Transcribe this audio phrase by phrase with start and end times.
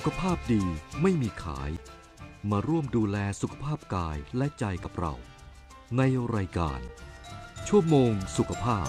[0.00, 0.64] สุขภาพดี
[1.02, 1.70] ไม่มีขาย
[2.50, 5.14] มาร่วมดูแลสุขภาพกายและใจกับเรา
[5.96, 6.02] ใน
[6.36, 6.80] รายการ
[7.68, 8.88] ชั่วโมงสุขภาพ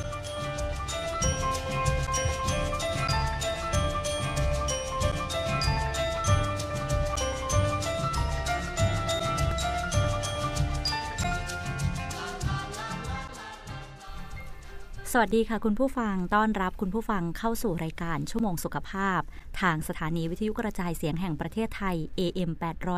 [15.13, 19.21] สวัสดีค่ะคุณผู้ฟังต้อนรับคุณผู้ฟังเข้าสู่รายการชั่วโมงสุขภาพ
[19.61, 22.51] ทางสถานีวิทยุกระจายเสียงแห่งประเทศไทย AM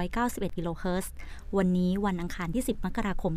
[0.05, 1.13] 891กิโลเฮิรตซ์
[1.57, 3.33] วันนี้วันอังคารที่ 10 มกราคม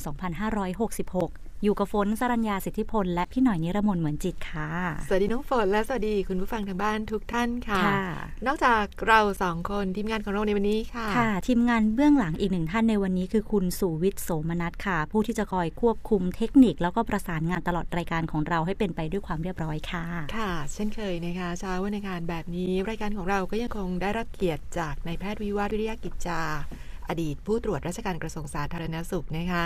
[0.98, 4.70] 2566 อยู่กับฝนสรัญญาสิทธิพล และพี่หน่อยนิรมนเหมือนจิตค่ะ
[5.06, 8.02] สวัสดีน้องฝนและสวัสดีคุณผู้ฟังทางบ้านทุกท่านค่ะค่ะ
[8.46, 20.04] นอกจากเราสองคนทีมงานของเราในวันนี้ค่ะค่ะ ทีมงานเบื้องหลังอีกหนึ่งท่านในวันนี้คือคุณสุวิทย์โสมนัสค่ะ ผู้ที่จะคอยควบคุมเทคนิค แล้วก็ประสานงานตลอดรายการของเราให้เป็นไปด้วยความเรียบร้อยค่ะ
[20.36, 26.42] ค่ะ เช่นเคยนะคะเช้าวันในงานแบบนี้รายการของเราก็ยังคงได้รับเกียรติจากนายแพทย์วิวัฒน์วิริยกิจจา
[27.08, 29.64] อดีตผู้ตรวจราชการกระทรวงสาธารณสุขนะคะ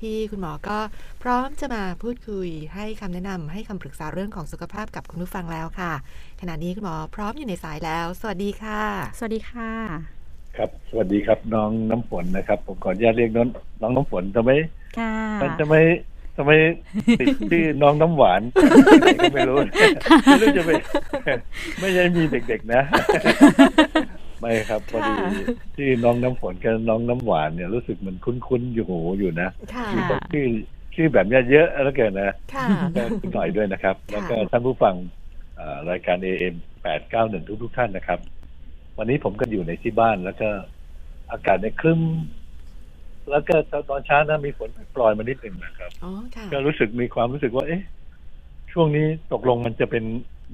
[0.00, 0.78] ที่คุณหมอก็
[1.22, 5.92] พร้อมจะมาพูดคุยให้คำแนะนำให้คำปรึกษาเรื่องของสุขภาพกับคุณผู้ฟังแล้วค่ะ
[6.40, 8.82] ขณะนี้คุณหมอพร้อมอยู่ในสายแล้ว สวัสดีค่ะ
[9.18, 9.70] สวัสดีค่ะ
[10.56, 13.48] ครับ สวัสดีครับน้องน้ำฝนนะครับ ผมขออนุญาตเรียกน้อง
[13.80, 14.50] น้องน้ำฝนทำไม
[14.98, 15.80] ค่ะมันจะไม่
[16.36, 16.52] ทำไม
[17.20, 18.42] ติดชื่อน้องน้ำหวาน
[19.20, 19.56] ก็ไม่รู้
[20.26, 20.70] ไม่รู้จะไป
[21.80, 22.82] ไม่ใช่มีเด็กๆนะ
[24.40, 25.12] ไม่ครับพอดี
[25.76, 30.46] ชื่อน้องน้ำฝนกับน้องน้ำหวานเนี่ยรู้สึกมันคุ้นๆอยู่หูอยู่นะค่ะมีคนชื่อ
[30.94, 32.66] ชื่อแบบเนี้ยเยอะแล้วเกินนะค่ะ
[32.96, 34.94] ก็คุณหน่อยด้วยนะครับ แล้วก็ท่านผู้ฟัง
[35.56, 36.54] เอ่อรายการ AM
[37.00, 38.18] 891 ทุกทุกๆท่านนะครับ
[38.98, 40.48] วันนี้ผมก็อยู่ในที่บ้านแล้วก็
[41.32, 42.00] อากาศในยครึ้ม
[43.30, 43.54] แล้วก็
[43.90, 47.82] ตอนเช้านะมีฝนปล่อยมานิดหนึ่งนะครับอ๋อค่ะก็รู้สึกมีความรู้สึกว่า เอ๊ะ
[48.72, 50.04] ช่วงนี้ตกลงมันจะเป็น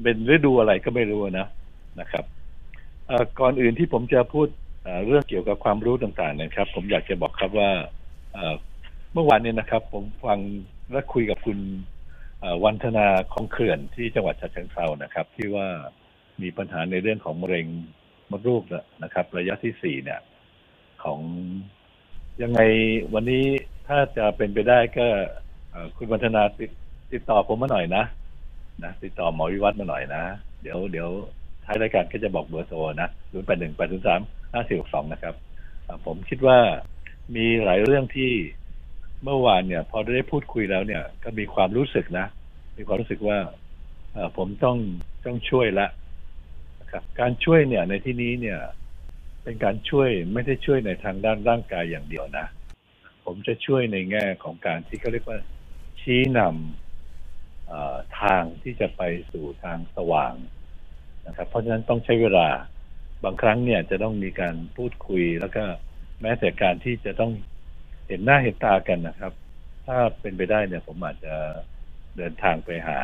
[0.02, 1.46] เป็นฤดูอะไรก็ไม่รู้นะ
[2.00, 2.45] นะครับเอ่อ
[3.40, 4.48] ก่อนอื่นที่ผมจะพูด
[5.06, 7.70] เรื่องเกี่ยวกับความรู้ต่างๆนะครับ ผมอยากจะบอกครับว่า
[9.12, 10.38] เมื่อวานนี้นะครับ ผมฟัง
[10.92, 11.58] และคุยกับคุณ
[12.64, 15.66] วันธนาของเขื่อนที่จังหวัดฉะเชิงเทรานะครับ ที่ว่า
[16.42, 17.66] มีปัญหาในเรื่องของมะเร็ง
[18.30, 18.62] มดลูก
[19.02, 20.20] นะครับ ระยะที่สี่เนี่ย
[21.04, 21.20] ของ
[22.42, 22.60] ยังไง
[23.14, 23.44] วันนี้
[23.88, 25.06] ถ้าจะเป็นไปได้ก็
[25.96, 26.70] คุณวัฒนาติด
[27.12, 28.04] ติดต่อผมมาหน่อยนะ
[28.84, 30.22] นะติดต่อหมอวิวัฒน์มาหน่อยนะ
[30.62, 31.10] เดี๋ยวเดี๋ยว
[31.66, 34.20] ท้ายรายการก็จะบอกเบอร์โทรนะศูนย์แปดหนึ่งแปดศูนย์สาม
[34.52, 35.34] ห้าสี่หกสองนะครับ
[36.06, 36.58] ผมคิดว่า
[37.36, 38.32] มีหลายเรื่องที่
[39.24, 42.26] เมื่อวานเนี่ย พอได้พูดคุยแล้วเนี่ย ก็มีความรู้สึกนะ
[42.78, 43.38] มีความรู้สึกว่า
[44.36, 44.78] ผมต้อง
[45.24, 45.86] ต้องช่วยละ
[46.80, 48.58] นะครับ การช่วยเนี่ยในที่นี้เนี่ย
[49.42, 52.46] เป็นการช่วยไม่ได้ช่วยในทางด้านร่างกายอย่างเดียวนะ
[53.24, 55.38] ผมจะช่วยในแง่ของการที่เขาเรียกว่า
[56.00, 60.34] ชี้นำทางที่จะไปสู่ทางสว่าง
[61.26, 62.46] นะครับ เพราะฉะนั้นต้องใช้เวลา
[63.24, 65.64] บางครั้งเนี่ยจะต้องมีการพูดคุยแล้วก็
[66.22, 67.32] แม้แต่การที่จะต้อง
[68.08, 69.32] เห็นหน้าเห็นตากันนะครับ
[69.86, 71.34] ถ้าเป็นไปได้เนี่ยผมอาจจะ
[72.16, 72.98] เดินทางไปหา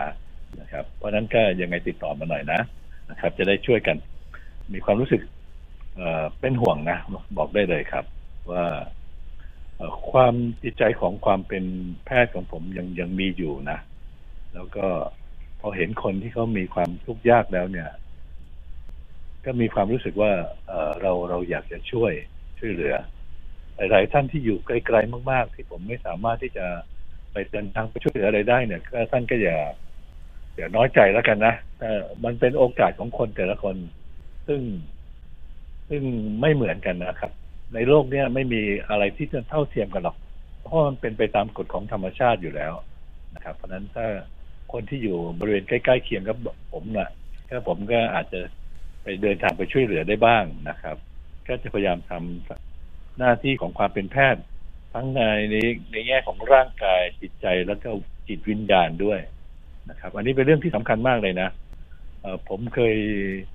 [0.61, 2.61] นะครับ เพราะฉะนั้นก็ยังไงติดต่อมาหน่อยนะ
[3.11, 3.97] นะครับ จะได้ช่วยกัน
[4.75, 5.23] มีความรู้สึก
[5.97, 6.03] เอ
[6.41, 6.99] เป็นห่วงนะ
[7.39, 8.05] บอกได้เลยครับ
[8.51, 8.65] ว่า
[10.11, 11.65] ความจิตใจของความเป็น
[12.07, 13.79] แพทย์ของผมยังยังมีอยู่นะ
[14.55, 14.87] แล้วก็
[15.61, 17.89] พอเห็นคนที่เขามีความทุกข์ยากแล้วเนี่ย
[19.45, 20.33] ก็มีความรู้สึกว่า
[21.01, 22.13] เราเราอยากจะช่วย
[22.59, 22.95] ช่วยเหลือ
[23.77, 26.67] หลายท่านที่อยู่ไกลๆมาก ๆ ที่ผมไม่สามารถที่จะ
[27.33, 29.59] ไปเดินทางไปช่วยเหลืออะไรได้เนี่ยก็ท่านก็อย่า
[30.57, 31.55] อย่าน้อยใจแล้วกันนะ
[32.25, 33.77] มันเป็นโอกาสของคนแต่ละคน
[34.47, 34.61] ซึ่ง
[35.89, 36.03] ซึ่ง
[36.41, 37.33] ไม่เหมือนกันนะครับ
[37.75, 40.17] ในโลกเนี้ยไม่มีอะไรที่จะเท่าเทียมกันหรอก
[40.63, 42.73] เพราะมันเป็นไปตามกฎของธรรมชาติอยู่แล้ว
[43.35, 44.07] นะครับ เพราะฉะนั้นถ้า
[44.73, 46.37] คนที่อยู่บริเวณใกล้ๆเคียงกับ
[46.73, 47.09] ผมนะ่ะ
[47.49, 48.41] ก็ผมก็อาจจะ
[49.03, 50.97] ไปเดินทางไปช่วยเหลือได้บ้างนะครับ
[51.49, 54.43] ก็จะพยายามทำหน้าที่ของความเป็นแพทย์
[54.95, 55.21] ทั้งใน
[55.51, 55.57] ใน
[55.93, 57.89] ในแง่ของร่างกายจิตใจแล้วก็
[58.29, 59.21] จิตวิญญาณด้วย
[59.91, 61.49] นะครับ อันนี้เป็นเรื่องที่สำคัญมากเลยนะ
[62.21, 62.95] เออผมเคย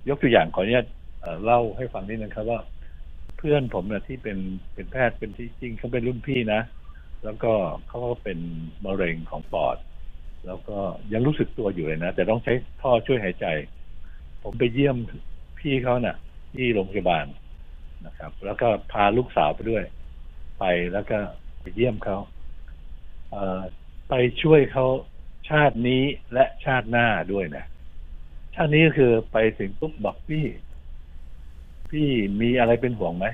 [0.10, 0.88] ยกตัวอย่างขออนุญาต
[1.22, 2.60] เอ่อเล่าให้ฟังนิดนึงครับว่า
[3.38, 4.38] เพื่อนผมเนี่ยที่เป็น
[4.74, 6.62] เป็นแพทย์เป็นที่จริงเขาเป็นรุ่นพี่นะ
[7.24, 7.52] แล้วก็
[7.88, 8.40] เขาก็เป็น
[8.86, 9.78] มะเร็งของปอด
[10.46, 10.78] แล้วก็
[11.14, 13.46] ยังรู้สึกตัวอยู่เลยนะ แต่ต้องใช้ท่อช่วยหายใจ
[14.44, 14.98] ผมไปเยี่ยม
[15.60, 16.18] พี่เขาเน่ะ
[16.56, 17.26] ที่โรงพยาบาล
[18.06, 19.84] นะครับ แล้วก็พาลูกสาวไปด้วย
[20.60, 20.64] ไป
[20.94, 21.18] แล้วก็
[21.62, 22.18] ไปเยี่ยมเขา
[23.30, 23.62] เออ
[24.10, 24.86] ไปช่วยเขา
[25.50, 27.66] ชาตินี้และชาติหน้าด้วยนะ
[28.56, 30.46] ชาตินี้ก็คือไปถึงปุ๊บบอกพี่
[31.92, 32.08] พี่
[32.42, 33.26] มีอะไรเป็นห่วงไหม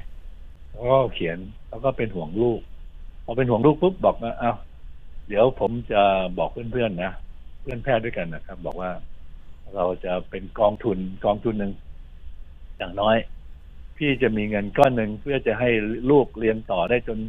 [0.72, 1.38] แล้วก็เขียน
[1.70, 2.60] แล้วก็เป็นห่วงลูก
[3.26, 4.54] พอเป็นห่วงลูกปุ๊บบอกว่าเอา้า
[5.28, 6.02] เดี๋ยวผมจะ
[6.38, 7.12] บอกเพื่อนๆนะ
[7.62, 8.92] เพื่อนแพทย์ด้วยกันนะครับ บอกว่า
[9.76, 11.74] เราจะเป็นกองทุนกองทุนหนึ่ง
[12.84, 13.18] อย่างน้อย
[13.98, 15.70] พี่จะมีเงินก้อนหนึ่งเพื่อจะให้
[16.12, 17.20] ลูกเรียนต่อได้จน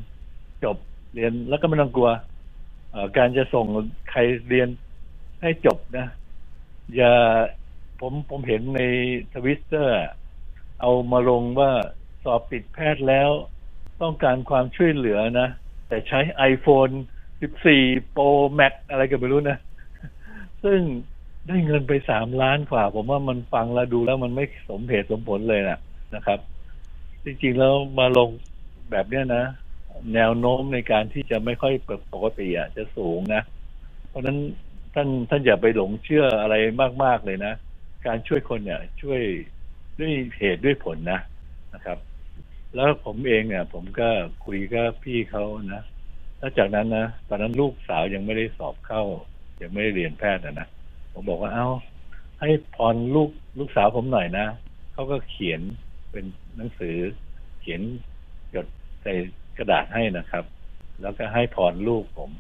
[0.65, 0.77] จบ
[1.15, 2.11] เรียนแล้วก็ไม่ต้องกลัว
[3.17, 3.67] การจะส่ง
[4.11, 4.69] ใครเรียน
[5.43, 6.07] ให้จบนะ
[6.97, 7.13] อย่า
[8.01, 8.83] ผมผมเห็นใน
[9.35, 9.97] ทวิตเตอร์
[10.81, 11.71] เอามาลงว่า
[12.25, 13.31] สอบติดแพทย์แล้ว
[14.03, 15.49] ต้องการความช่วยเหลือนะ
[15.89, 16.21] แต่ใช้
[16.53, 16.95] iPhone
[17.55, 19.59] 14 Pro Max อะไรก็ไม่รู้นะ
[20.65, 20.81] ซึ่ง
[21.49, 25.79] ได้เงินไปสามล้านกว่า ผมว่ามันฟังแล้วดูแล้วมันไม่สมเหตุสมผลเลยนะ
[26.15, 26.39] นะครับ
[27.25, 28.29] จริงๆแล้วมาลง
[28.91, 29.45] แบบเนี้ยนะ
[30.15, 31.73] แนวโน้มในการที่จะไม่ค่อย
[32.13, 33.43] ปกติอะจะสูงนะ
[34.09, 34.39] เพราะฉะนั้น
[34.95, 36.55] ท่านท่านอย่าไปหลงเชื่ออะไร
[37.05, 37.53] มาก ๆ เลยนะ
[38.07, 39.21] การช่วยคนเนี่ย ช่วย
[39.99, 41.21] ด้วยเหตุด้วยผลนะ
[41.75, 41.99] นะครับ
[42.75, 44.09] แล้วผมเองเนี่ย ผมก็
[44.45, 45.45] คุยกับพี่เขา
[45.75, 45.83] นะ
[46.39, 49.03] แล้วจากนั้นนะตอนนั้นลูกสาวยังไม่ได้สอบเข้า
[49.63, 50.69] ยังไม่ได้เรียนแพทย์นะนะ
[51.15, 51.69] ผมบอกว่าเอา้า
[52.41, 54.47] ให้พรลูกลูกสาวผมหน่อยนะ
[54.93, 55.61] เขาก็เขียน
[56.11, 56.25] เป็น
[56.57, 56.97] หนังสือ
[57.61, 57.81] เขียน
[58.55, 58.67] จด
[59.03, 59.13] ใส่
[59.59, 60.45] กระดาษให้นะครับ
[61.03, 62.31] แล้วก็ให้พรลูกผม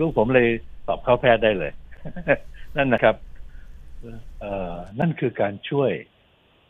[0.00, 0.48] ลูกผมเลย
[0.86, 1.72] สอบเข้าแพทย์ได้เลย
[2.76, 3.16] นั่นนะครับ
[4.40, 5.90] เอ่อนั่นคือการช่วย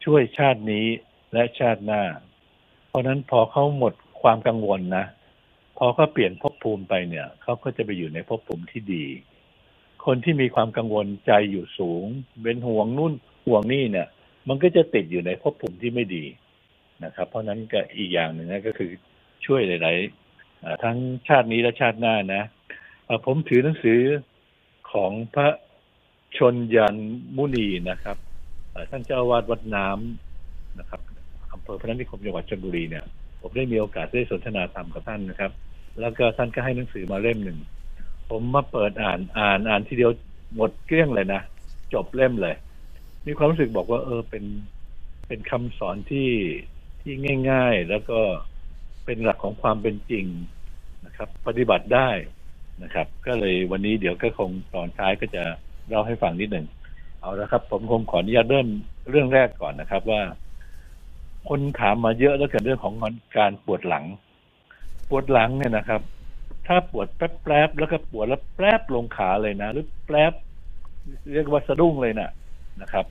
[0.04, 0.86] ช่วยชาตินี้
[1.32, 2.02] และชาติหน้า
[2.88, 5.04] เพราะนั้นพอเขาหมดความกังวลนะ
[5.78, 9.04] พอเขาเปลี่ยนภพภูมิไปเนี่ย เขาก็จะไปอยู่ในภพภูมิที่ดี
[10.06, 12.04] คนที่มีความกังวลใจอยู่สูง
[12.42, 13.12] เป็นห่วงนู่น
[13.46, 14.08] ห่วงนี่เนี่ย
[14.48, 16.24] มันก็จะติดอยู่ในภพภูมิที่ไม่ดี
[17.04, 18.90] นะครับ เพราะนั้นก็อีกอย่างหนึ่งนะก็คือ
[19.46, 20.96] ช่วยหลายๆทั้ง
[21.28, 22.42] ชาตินี้และชาติหน้านะ
[23.26, 24.00] ผมถือหนังสือ
[24.92, 25.48] ของพระ
[26.38, 26.96] ชนยัน
[27.36, 28.16] มุนีนะครับ
[28.90, 31.00] ท่านเจ้าวาดวัดน้ำนะครับ
[31.52, 33.04] อำเภอพระนิคมจังหวัดชลบุรีเนี่ย
[33.40, 35.52] ผมได้มีโอกาสได้สนทนาธรรมกับท่านนะครับ
[36.00, 37.58] แล้วก็ท่านก็ให้หนังสือมาเล่มหนึ่ง
[38.32, 40.10] ผมมาเปิดอ่านอ่านอ่านทีเดียว
[40.54, 41.42] หมดเกลี้ยงเลยนะ
[41.92, 42.54] จบเล่มเลย
[43.26, 44.44] มีความรู้สึกบอกว่า เออเป็น
[45.26, 46.30] เป็นคำสอนที่
[47.00, 47.12] ที่
[47.50, 48.20] ง่าย ๆ แล้วก็
[49.04, 50.24] เป็นหลักของความเป็นจริง
[51.06, 52.08] นะครับ ปฏิบัติได้
[52.82, 55.44] นะครับ ก็เลยวันนี้เดี๋ยวก็คงตอนท้ายก็จะ
[55.88, 56.66] เล่าให้ฟังนิดหนึ่ง
[57.20, 58.68] เอาละครับ ผมคงขออนุญาตเริ่ม
[59.10, 60.22] เรื่องแรกก่อนนะครับว่า
[61.48, 62.94] คนถามมาเยอะแล้วเกันเรื่องของ
[63.38, 64.04] การปวดหลัง
[65.08, 66.00] ปวดหลังเนี่ยนะครับ
[66.66, 70.32] ถ้าปวดแป๊บๆแล้วก็ปวดแล้วแป๊บลงขาเลยนะ หรือแป๊บ
[71.32, 72.30] เรียกว่าสะดุ้งเลยนะ
[72.80, 73.06] นะครับ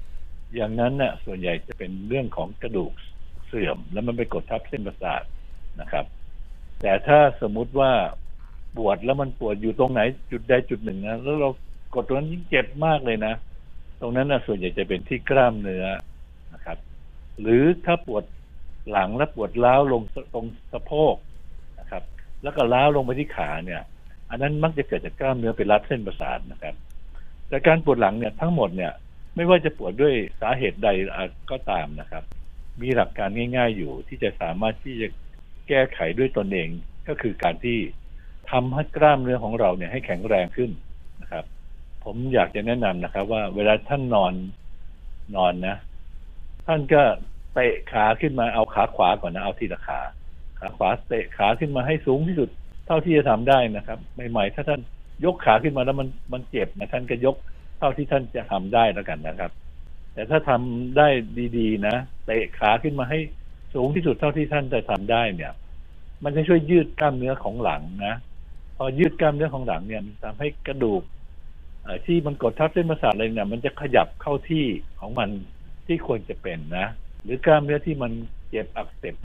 [0.55, 2.91] อย่างนั้นน่ะส่วนใหญ่จะเป็นเรื่องของกระดูก
[3.47, 5.23] เสื่อม แล้วมันไปกดทับเส้นประสาท
[5.81, 6.05] นะครับ
[6.81, 7.91] แต่ถ้าสมมุติว่า
[8.77, 10.01] ปวดแล้วมันปวดอยู่ตรงไหน
[10.31, 11.49] จุดใดจุดหนึ่งนะแล้วเรา
[11.95, 13.33] กดตรงนั้นยิ่งเจ็บมากเลยนะ
[14.01, 15.85] ตรงนั้นนะส่วนใหญ่จะเป็นที่กล้ามเนื้อ
[16.53, 16.77] นะครับ
[17.41, 18.23] หรือถ้าปวด
[18.89, 20.01] หลังและปวดล้าวลง
[20.33, 21.15] ตรงสะโพก
[22.43, 23.81] แล้วก็ล้าวลงไปที่ขาเนี่ย
[24.29, 26.75] อันนั้นมักจะเกิดจากกล้ามเนื้อไปรัดเส้นประสาทนะครับ
[27.47, 28.91] แต่การปวดหลังเนี่ยทั้งหมดเนี่ย
[29.35, 30.89] ไม่ว่าจะปวดด้วยสาเหตุใด
[31.51, 32.23] ก็ตามนะครับ
[32.81, 35.07] มีหลักการง่าย ๆ อยู่ที่จะสามารถที่จะ
[35.67, 36.69] แก้ไขด้วยตนเอง
[37.07, 37.77] ก็คือการที่
[38.51, 40.71] ทำให้กล้ามเนื้อของเราเนี่ยให้แข็งแรงขึ้น
[41.21, 41.45] นะครับ
[42.03, 44.33] ผมอยากจะแนะนำนะครับ ว่าเวลาท่านนอน
[45.35, 45.75] นอนนะ
[46.65, 47.01] ท่านก็
[47.53, 49.99] เตะขาขึ้นมาเอาขาขวาก่อนนะเอาทีละขา
[50.61, 52.49] ขาขวาเตะขาขึ้นมาให้สูงที่สุด
[52.87, 53.99] เท่าที่จะทำได้นะครับ
[54.31, 54.81] ใหม่ๆถ้าท่าน
[55.25, 57.35] ยกขาขึ้นมาแล้วมันมันเจ็บนะท่านก็ยก
[57.79, 59.51] เท่าที่ท่านจะทำได้แล้วกันนะครับ
[60.13, 61.07] แต่ถ้าทำได้
[61.57, 63.19] ดีๆนะเตะขาขึ้นมาให้
[63.73, 65.53] สูงที่สุดเท่าที่ท่านจะทำได้เนี่ย
[66.23, 68.15] มันจะช่วยยืดกล้ามเนื้อของหลังนะ
[68.77, 71.01] พอยืดกล้ามเนื้อของหลังเนี่ยมันทำให้กระดูก
[72.05, 74.65] ที่มันกดทับเส้นประสาทอะไรเนี่ยมันจะขยับเข้าที่
[74.99, 75.29] ของมัน
[75.87, 76.87] ที่ควรจะเป็นนะ
[77.23, 78.11] หรือกล้ามเนื้อที่มัน
[78.49, 79.15] เจ็บอักเสบ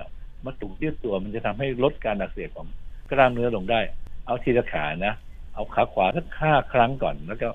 [0.46, 2.66] มันถูกยืดตัวมันจะทำให้ลดการอักเสบของ
[3.10, 3.80] กล้ามเนื้อลงได้
[4.26, 5.14] เอาทีละขานะ
[5.54, 7.48] เอาขาขวาสักห้าครั้งก่อน แล้วก็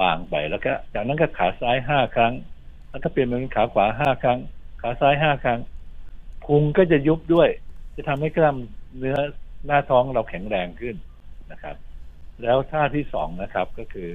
[0.00, 2.32] วางไปแล้วก็จากนั้นก็ขาซ้ายห้าครั้ง
[2.90, 4.38] แล้วก็เปลี่ยนเป็นขาขวาห้าครั้ง
[4.82, 5.60] ขาซ้ายห้าครั้ง
[6.44, 7.48] พุงก็จะยุบด้วย
[7.96, 8.56] จะทำให้กล้าม
[8.98, 9.18] เนื้อ
[9.66, 10.96] หน้าท้องเราแข็งแรงขึ้น
[11.52, 11.76] นะครับ
[12.42, 14.10] แล้วท่าที่สองนะครับก็คือ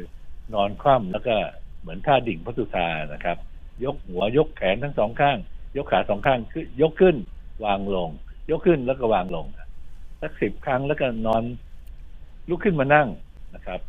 [0.54, 1.36] นอนคว่ำแล้วก็
[1.82, 3.38] เหมือนท่าดิ่งพระสุธานะครับ
[3.84, 5.38] ยกหัวยกแขนทั้งสองข้าง
[5.78, 7.16] ยกขาสองข้างขึ้นยกขึ้น
[7.66, 8.10] วางลง
[8.50, 9.46] ยกขึ้นแล้วก็วางลง
[10.22, 11.44] สักสิบครั้งแล้วก็นอน
[12.50, 13.08] ลุกขึ้นมานั่ง
[13.56, 13.80] นะครับ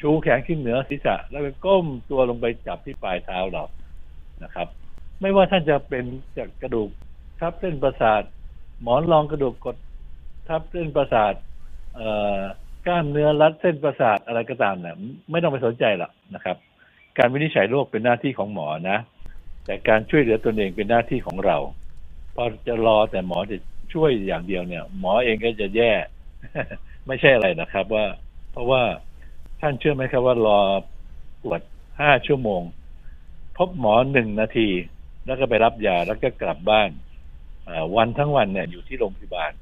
[0.00, 3.64] ชูแขนขึ้นเหนือศีรษะ แล้วก็ก้มตัวลงไปจับที่ปลายเท้าเรา
[4.44, 4.68] นะครับ
[5.20, 6.04] ไม่ว่าท่านจะเป็น
[6.38, 6.90] จากกระดูก
[7.40, 8.22] ทับเส้นประสาท
[8.82, 9.76] หมอนรองกระดูกกด
[10.48, 11.34] ทับเส้นประสาท
[11.94, 12.40] เอ่อ
[12.86, 14.96] กล้ามเนื้อรัดเส้นประสาทอะไรก็ตามเนี่ย
[15.30, 16.56] ไม่ต้องไปสนใจหรอกนะครับ
[17.18, 18.98] การวินิจฉัยโรคเป็นหน้าที่ของหมอนะ
[19.64, 21.56] แต่การช่วยเหลือตนเองเป็นหน้าที่ของเรา
[22.34, 23.56] พอจะรอแต่หมอจะ
[23.92, 25.92] ช่วยอย่างเดียวเนี่ย หมอเองก็จะแย่
[27.06, 28.06] ไม่ใช่อะไรนะครับ ว่า
[28.52, 28.82] เพราะว่า
[29.60, 30.60] ท่านเชื่อไหมครับว่ารอ
[31.42, 31.60] ตรวจ
[32.00, 32.62] ห้าชั่วโมง
[33.56, 34.68] พบหมอหนึ่งนาที
[35.26, 36.90] แล้วก็ไปรับยาแล้วก็กลับบ้าน
[37.96, 39.52] วันทั้งวันเนี่ยอยู่ที่โรงพยาบาล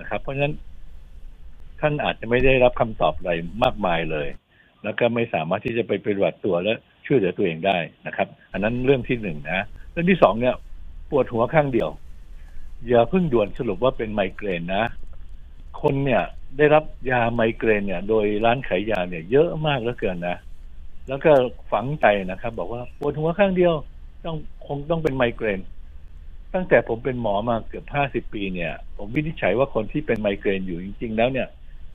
[0.00, 0.54] นะครับ เพราะฉะนั้น
[1.80, 4.28] ท่านอาจจะไม่ได้รับคำตอบอะไรมากมายเลย
[4.82, 6.72] แล้วก็ไม่สามารถที่จะไปปฏิบัติตัวและ
[7.06, 10.54] ช่วยเหลือตัวเองได้นะครับ อันนั้นเรื่องที่หนึ่งนะเรื่องที่สองเนี่ย
[11.10, 11.90] ปวดหัวข้างเดียว
[12.88, 14.84] อย่าเพิ่งด่วนสรุปว่าเป็นไมเกรนนะ
[15.80, 16.22] คนเนี่ย
[16.56, 20.36] ได้รับยาไมเกรนเนี่ย โดยร้านขายยาเนี่ย เยอะมากเหลือเกินนะ
[21.08, 21.32] แล้วก็
[21.72, 23.74] ฝังใจนะครับ บอกว่าปวดหัวข้างเดียว
[24.24, 24.36] ต้อง
[24.66, 25.60] คงต้องเป็นไมเกรน
[26.54, 31.48] ตั้งแต่ผมเป็นหมอมาเกือบห้าสิบปีเนี่ย ผมวินิจฉัยว่าคนที่เป็นไมเกรนอยู่จริง ๆ แล้วเนี่ย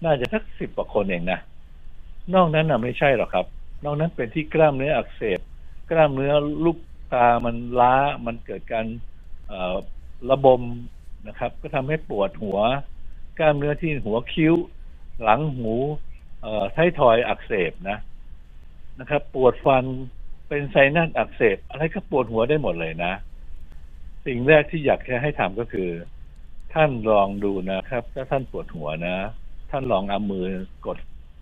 [0.04, 1.40] น่าจะสักสิบกว่าคนเองนะ
[2.34, 3.46] นอกนั้นน่ะไม่ใช่หรอกครับ
[3.84, 5.40] นอกนั้นเป็นที่กล้ามเนื้ออักเสบ
[5.92, 6.34] กล้ามเนื้อ
[6.66, 6.78] ลูก
[7.14, 8.86] ตามันล้ามันเกิดการ
[10.32, 10.62] ระบม
[11.28, 12.60] นะครับ ก็ทำให้ปวดหัว
[13.40, 14.54] กล้ามเนื้อที่หัวคิ้ว
[15.24, 15.74] หลังหู
[16.74, 17.98] ไททอยอักเสบนะ
[19.00, 19.86] นะครับ ปวดฟัน
[20.48, 23.14] เป็นไซนัสอักเสบ อะไรก็ปวดหัวได้หมดเลยนะ
[24.26, 25.90] สิ่งแรกที่อยากให้ทำก็คือ
[26.74, 29.16] ท่านลองดูนะครับ ถ้าท่านปวดหัวนะ
[29.72, 30.46] ท่านลองเอามือ
[30.86, 30.98] กด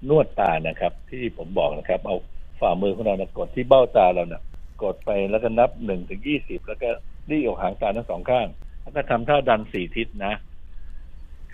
[0.09, 2.15] นวดตานะครับ ที่ผมบอกนะครับ เอา
[2.59, 4.41] ฝ่ามือของเรานะกดที่เบ้าตาเราเนะ่ย
[4.83, 6.89] กดไปแล้วก็นับหนึ่งถึงยี่สิบแล้วก็
[7.29, 8.47] รีออกหางตาทั้งสองข้าง
[8.85, 10.33] แล้วก็ทำท่าดันสี่ทิศนะ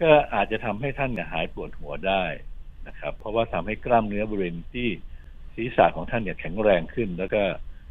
[0.02, 2.24] ก็อาจจะทำให้ท่านเนี่ยหายปวดหัวได้
[2.88, 4.88] นะครับ เพราะว่าทำให้กล้ามเนื้อบริเวณที่
[5.56, 7.42] ศีรษะของท่านเนี่ยแข็งแรงขึ้น แล้วก็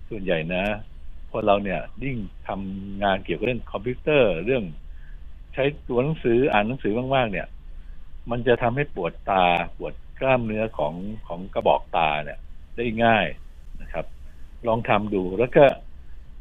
[0.08, 0.64] ส่วนใหญ่นะ
[1.30, 2.16] พอเราเนี่ยยิ่ง
[2.48, 4.64] ทำงานเกี่ยวกับเรื่องคอมพิวเตอร์เรื่อง
[5.54, 7.46] ใช้ตัวหนังสืออ่านหนังสือมากๆเนี่ย
[8.30, 9.46] มันจะทำให้ปวดตา
[9.78, 10.94] ปวดกล้ามเนื้อของ
[11.26, 12.38] ของกระบอกตาเนี่ย
[12.76, 13.26] ได้ง่าย
[13.82, 14.06] นะครับ
[14.66, 15.64] ลองทำดูแล้วก็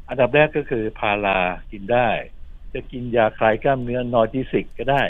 [0.08, 1.38] อันดับแรกก็คือพารา
[1.72, 2.08] กินได้
[2.74, 5.02] จะกินยาคลายกล้ามเนื้อนอร์จิสิกก็ได้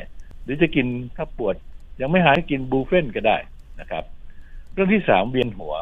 [0.42, 0.86] หรือจะกิน
[1.16, 1.54] ถ้าปวด
[2.00, 3.36] ยังไม่หายกินบูเฟนก็ได้
[3.80, 4.04] นะครับ
[4.72, 5.74] เรื่องที่สามเวียนหัว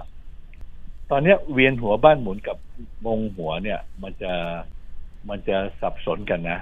[1.11, 2.56] ตอนนี้เวียนหัวบ้านหมุนกับ
[3.06, 4.32] งงหัวเนี่ย มันจะ
[5.28, 6.58] มันจะสับสนกันนะ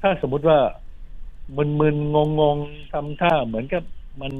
[0.00, 0.58] ถ้าสมมุติว่า
[1.56, 3.82] มึนๆงงๆทำท่าเหมือนกับ
[4.20, 4.32] มัน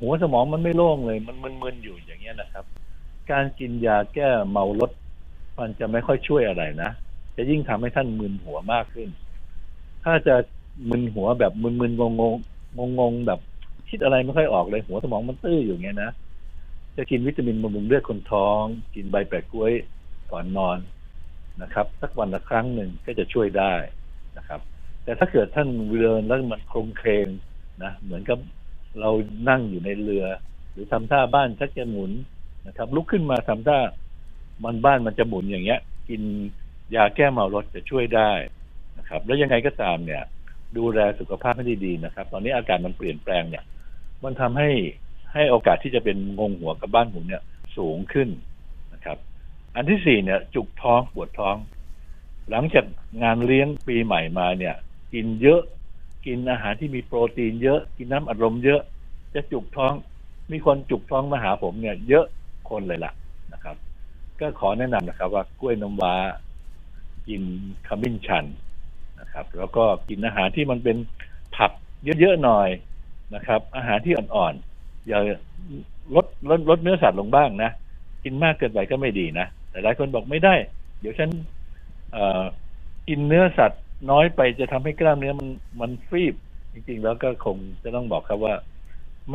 [0.00, 2.64] หัวสมองมันไม่โล่งเลย มันมึนๆอยู่อย่างเงี้ยนะครับ
[3.30, 4.90] การกินยาแก้เมารถ
[5.58, 6.90] มันจะไม่ค่อยช่วยอะไรนะ
[7.36, 9.08] จะยิ่งทำให้ท่านมึนหัวมากขึ้น
[10.04, 10.34] ถ้าจะ
[10.90, 12.22] มึนหัวแบบมึนๆงง
[12.78, 13.40] งงงแบบ
[13.88, 16.10] คิดอะไรไม่ค่อยออกเลยหัวสมองมันตื้ออยู่เงี้ยนะ
[16.96, 18.62] จะกินวิตามินบำรุงเลือดคนท้อง
[18.94, 19.72] กินใบแปะกล้วย
[20.32, 20.78] ก่อนนอน
[21.62, 23.74] นะครับ สักวันละครั้งหนึ่งก็จะช่วยได้
[24.36, 24.60] นะครับ
[25.04, 27.26] แต่ถ้าเกิดท่านเดินแล้วมันโครงเคง
[27.82, 28.38] นะเหมือนกับ
[29.00, 29.10] เรา
[29.48, 30.26] นั่งอยู่ในเรือ
[30.72, 32.12] หรือทำท่าบ้านชักจะหมุน
[32.66, 33.78] นะครับ ลุกขึ้นมาทำท่า
[34.64, 36.22] มันบ้านมันจะหมุนอย่างเงี้ย กิน
[36.94, 38.30] ยาแก้เมารถจะช่วยได้
[38.98, 40.22] นะครับ แล้วยังไงก็ตามเนี่ย
[40.76, 43.64] ดูแลสุขภาพให้ดีๆนะครับ ตอนนี้อากาศมันเปลี่ยนแปลงเนี่ย
[44.24, 44.70] มันทำให้
[45.32, 47.42] ให้โอกาสที่จะเป็นงงหัวกับบ้านหมุนเนี่ย
[47.76, 48.28] สูงขึ้น
[48.92, 49.18] นะครับ
[49.76, 51.56] อันที่สี่เนี่ย จุกท้องปวดท้อง
[52.50, 52.84] หลังจาก
[53.22, 54.74] งานเลี้ยงปีใหม่มาเนี่ย
[55.12, 55.60] กินเยอะ
[56.26, 58.80] กินอาหารที่มีโปรตีนเยอะ กินน้ำอัดลมเยอะ
[59.34, 59.92] จะจุกท้อง
[60.52, 62.26] มีคนจุกท้องมาหาผมเนี่ย เยอะ
[62.70, 63.12] คนเลยล่ะ
[63.52, 63.76] นะครับ
[64.40, 66.14] ก็ขอแนะนำนะครับ ว่ากล้วยน้ำว้า
[67.28, 67.42] กิน
[67.86, 68.44] ขมิ้นชัน
[69.20, 70.96] นะครับ แล้วก็กินอาหารที่มันเป็น
[71.56, 71.70] ผัก
[72.20, 72.68] เยอะๆหน่อย
[73.34, 75.20] นะครับ อาหารที่อ่อนๆอย่า
[76.14, 77.70] ลดลดลดเนื้อสัตว์ลงบ้างนะ
[78.24, 80.54] กินมากเกินไปก็ไม่ดีนะแต่หลายคนบอกไม่ได้
[81.00, 81.30] เดี๋ยวฉัน
[83.08, 85.48] กินเนื้อสัตว์น้อยไปจะทำให้กล้ามเนื้อมัน
[85.80, 86.34] มันฟีบ
[86.72, 88.54] จริงๆ แล้วก็คงจะต้องบอกครับว่า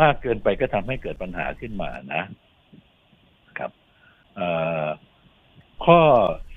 [0.02, 2.24] มากเกินไปก็ทำให้เกิดปัญหาขึ้นมานะ
[3.58, 3.72] ครับ
[5.86, 6.02] ข้อ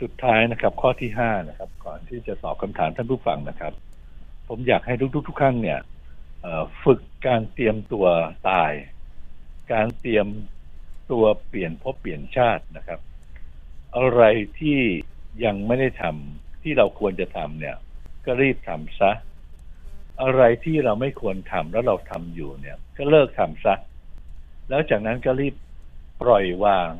[0.00, 3.73] สุดท้ายนะครับ ข้อที่ห้านะครับ ก่อนที่จะตอบคำถามท่านผู้ฟังนะครับ
[4.49, 5.81] ผมอยากให้ทุกๆทุกท่านเนี่ย
[6.85, 8.07] ฝึกการเตรียมตัว
[8.50, 8.73] ตาย
[9.73, 10.27] การเตรียม
[11.11, 13.00] ตัวเปลี่ยนพบเปลี่ยนชาตินะครับ
[13.97, 14.23] อะไร
[14.59, 14.81] ที่
[15.45, 17.77] ยังไม่ได้ทำที่เราควรจะทำเนี่ย
[18.25, 19.12] ก็รีบทำซะ
[20.23, 23.75] อะไรที่เราไม่ควรทำแล้วเราทำอยู่เนี่ย ก็เลิกทำซะ
[24.69, 25.55] แล้วจากนั้นก็รีบ
[26.23, 26.91] ปล่อยวาง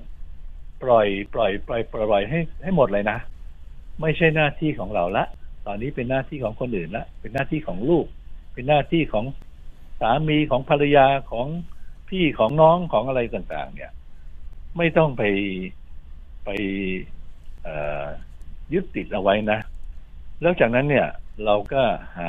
[0.83, 3.19] ปล่อยปล่อยปล่อยปล่อยให้ให้หมดเลยนะ
[4.01, 5.25] ไม่ใช่หน้าที่ของเราละ
[5.67, 8.07] ตอนนี้เป็นหน้าที่ของคนอื่นละ เป็นหน้าที่ของลูก
[8.53, 9.25] เป็นหน้าที่ของ
[10.01, 11.47] สามีของภรรยาของ
[12.09, 13.93] พี่ของน้องของอะไรต่าง ๆ เนี่ย
[14.77, 15.23] ไม่ต้องไป
[16.45, 16.49] ไป
[18.73, 19.59] ยึดติดเอาไว้นะ
[20.41, 21.09] แล้วจากนั้นเนี่ย
[21.45, 21.83] เราก็
[22.17, 22.29] หา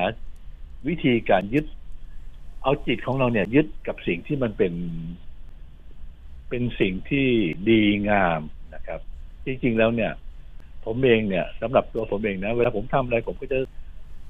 [0.87, 1.65] วิธีการยึด
[2.63, 4.73] เอาจิตของเราเนี่ย ยึดกับสิ่งที่มันเป็น
[6.51, 7.27] เป็นสิ่งที่
[7.69, 8.41] ดีงาม
[8.75, 8.99] นะครับ
[9.45, 10.11] จริงๆแล้วเนี่ย
[10.85, 13.59] ผมเองเนี่ยสำหรับตัวผมเองนะ เวลาผมทำอะไรผมก็จะ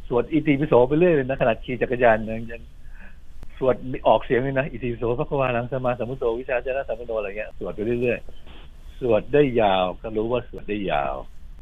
[0.08, 2.62] สวดอิติปิโสไปเรื่อยเลยนะขนาดขี่จักรยานยังยัง
[3.58, 3.76] สวด
[4.08, 11.16] ออกเสียงเลยนะอิติปิโสพระควาลังสมาสมุตโตวิชาเจนะสัมปโนอะไรเงี้ยสวดไปเรื่อยๆสวดได้ยาวก็รู้ว่าสวดได้ยาว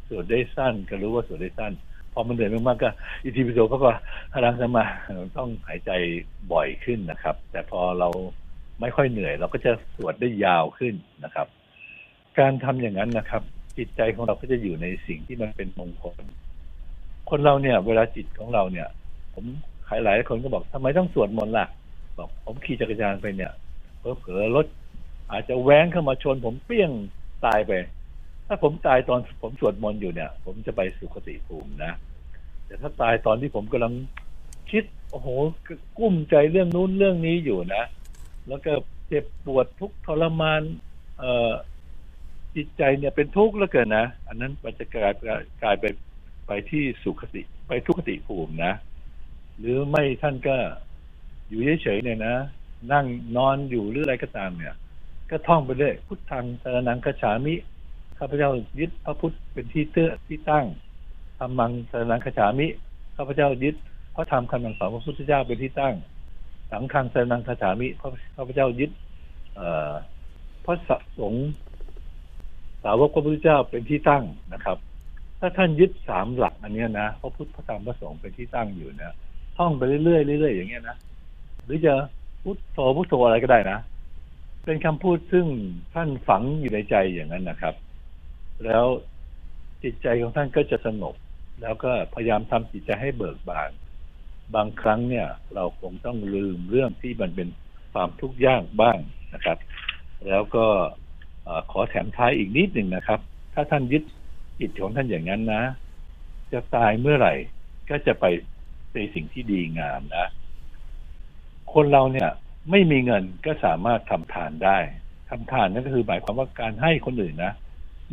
[0.07, 1.73] สวดได้สั้นก็รู้ว่าสวดได้สั้น
[2.13, 2.89] พอมันเหนื่อยมากๆก็
[3.23, 3.91] อิทิปิโสเขาก็
[4.33, 4.85] พลังสมา
[5.37, 5.91] ต้องหายใจ
[6.53, 8.09] บ่อยขึ้นนะครับ แต่พอเรา
[8.81, 10.93] ไม่ค่อยเหนื่อย เราก็จะสวดได้ยาวขึ้น
[11.23, 11.47] นะครับ
[12.39, 13.41] การทำอย่างนั้นนะครับ
[13.77, 16.15] จิตใจของเราก็จะอยู่ในสิ่งที่มันเป็นมงคล
[17.29, 18.87] คนเราเนี่ย เวลาจิตของเราเนี่ย
[19.33, 19.45] ผม
[19.87, 21.67] หลายหลายคนก็บอกทำไมต้องสวดมนต์ล่ะ
[22.17, 23.51] บอกผมขี่จักรยานไปเนี่ย
[23.99, 24.65] เผลอรถ
[25.31, 26.91] อาจจะแว้งเข้ามาชน ผมเปี้ยง
[27.45, 27.71] ตายไป
[28.47, 31.91] ถ้าผมตายตอนผมสวดมนต์อยู่เนี่ย ผมจะไปสุคติภูมินะ
[32.65, 33.93] แต่ถ้าตายตอนที่ผมกำลัง
[34.71, 35.27] คิดโอ้โห
[35.97, 37.83] กุ้มใจเรื่องนู้นเรื่องนี้อยู่นะ
[38.47, 38.73] แล้วก็
[39.07, 40.61] เจ็บปวดทุกทรมาน
[41.19, 41.51] เอ่อ
[42.55, 45.13] จิตใจเนี่ยเป็นทุกข์แล้วเกินนะ อันนั้นมันจะกลาย
[45.61, 45.85] กลายไป
[46.47, 48.73] ไปที่สุขติ ไปทุกขติภูมินะ
[49.59, 50.55] หรือไม่ท่านก็
[51.47, 52.35] อยู่เฉยๆเนี่ยนะ
[52.91, 53.05] นั่ง
[53.37, 54.75] นอนอยู่หรืออะไรก็ตามเนี่ย
[55.29, 57.55] ก็ท่องไปเรื่อยพุทธังสรนังคฉามิ
[58.17, 60.65] ข้าพเจ้ายึดพระพุทธเป็นที่เตื้อที่ตั้ง
[61.37, 62.67] ธรรมังสรนังคฉามิ
[63.15, 63.75] ข้าพเจ้ายึด
[64.15, 65.95] พระธรรมคำสอนพระพุทธเจ้าเป็นที่ตั้ง
[66.71, 67.87] สังฆังสนังคฉามิ
[68.35, 68.91] ข้าพเจ้ายึด
[69.55, 69.61] เอ
[70.65, 70.75] พระ
[71.19, 71.49] สงฆ์
[72.83, 74.23] สาวกพระพุทธเจ้าเป็นที่ตั้ง
[74.53, 74.77] นะครับ
[75.39, 79.15] ถ้าท่านยึดสามหลัก อันนี้นะพระพุทธพระธรรมพระสงฆ์เป็นที่ตั้งอยู่นะ
[79.57, 80.97] ท่องไปเรื่อยๆเรื่อยๆอย่างเงี้ยนะ
[81.65, 81.93] หรือจะ
[82.43, 83.79] พุทโธพุทโธอะไรก็ได้นะ
[84.65, 85.47] เป็นคำพูดซึ่ง
[85.93, 87.75] ท่านฝังอยู่ในใจอย่างนั้นนะครับ
[88.65, 88.85] แล้ว
[89.83, 91.15] จิตใจของท่านก็จะสงบ
[91.61, 93.69] แล้วก็พยายามทำจิตใจให้เบิกบาน
[94.55, 97.49] บางครั้งเนี่ย เราคงต้องลืมเรื่องที่มันเป็น
[97.93, 98.97] ความทุกข์ยากบ้าง
[99.33, 99.57] นะครับ
[100.27, 100.65] แล้วก็
[101.71, 103.19] ขอแถมท้ายอีกนิดหนึ่งนะครับ
[103.53, 104.03] ถ้าท่านยึด
[104.59, 105.63] จิตของท่านอย่างนั้นนะ
[106.51, 107.33] จะตายเมื่อไหร่
[107.89, 108.25] ก็จะไป
[108.93, 110.27] ในสิ่งที่ดีงามนะ
[111.73, 112.29] คนเราเนี่ย
[112.71, 114.77] ไม่มีเงินก็สามารถทำทานได้
[115.29, 117.53] ทำทานนั่นก็คือหมายความว่าการให้คนอื่นนะ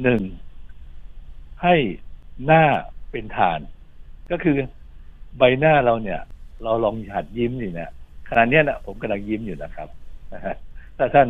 [0.02, 0.22] หนึ่ง
[1.62, 1.74] ให้
[2.46, 2.64] หน้า
[3.10, 3.58] เป็นทาน
[4.30, 4.56] ก็คือ
[5.38, 6.20] ใบหน้าเราเนี่ย
[6.62, 7.90] เราลองหัดยิ้มนี่นะ
[8.28, 9.88] ขณะนี้นะผมกำลังยิ้มอยู่นะครับ
[10.98, 11.28] ถ้าท่าน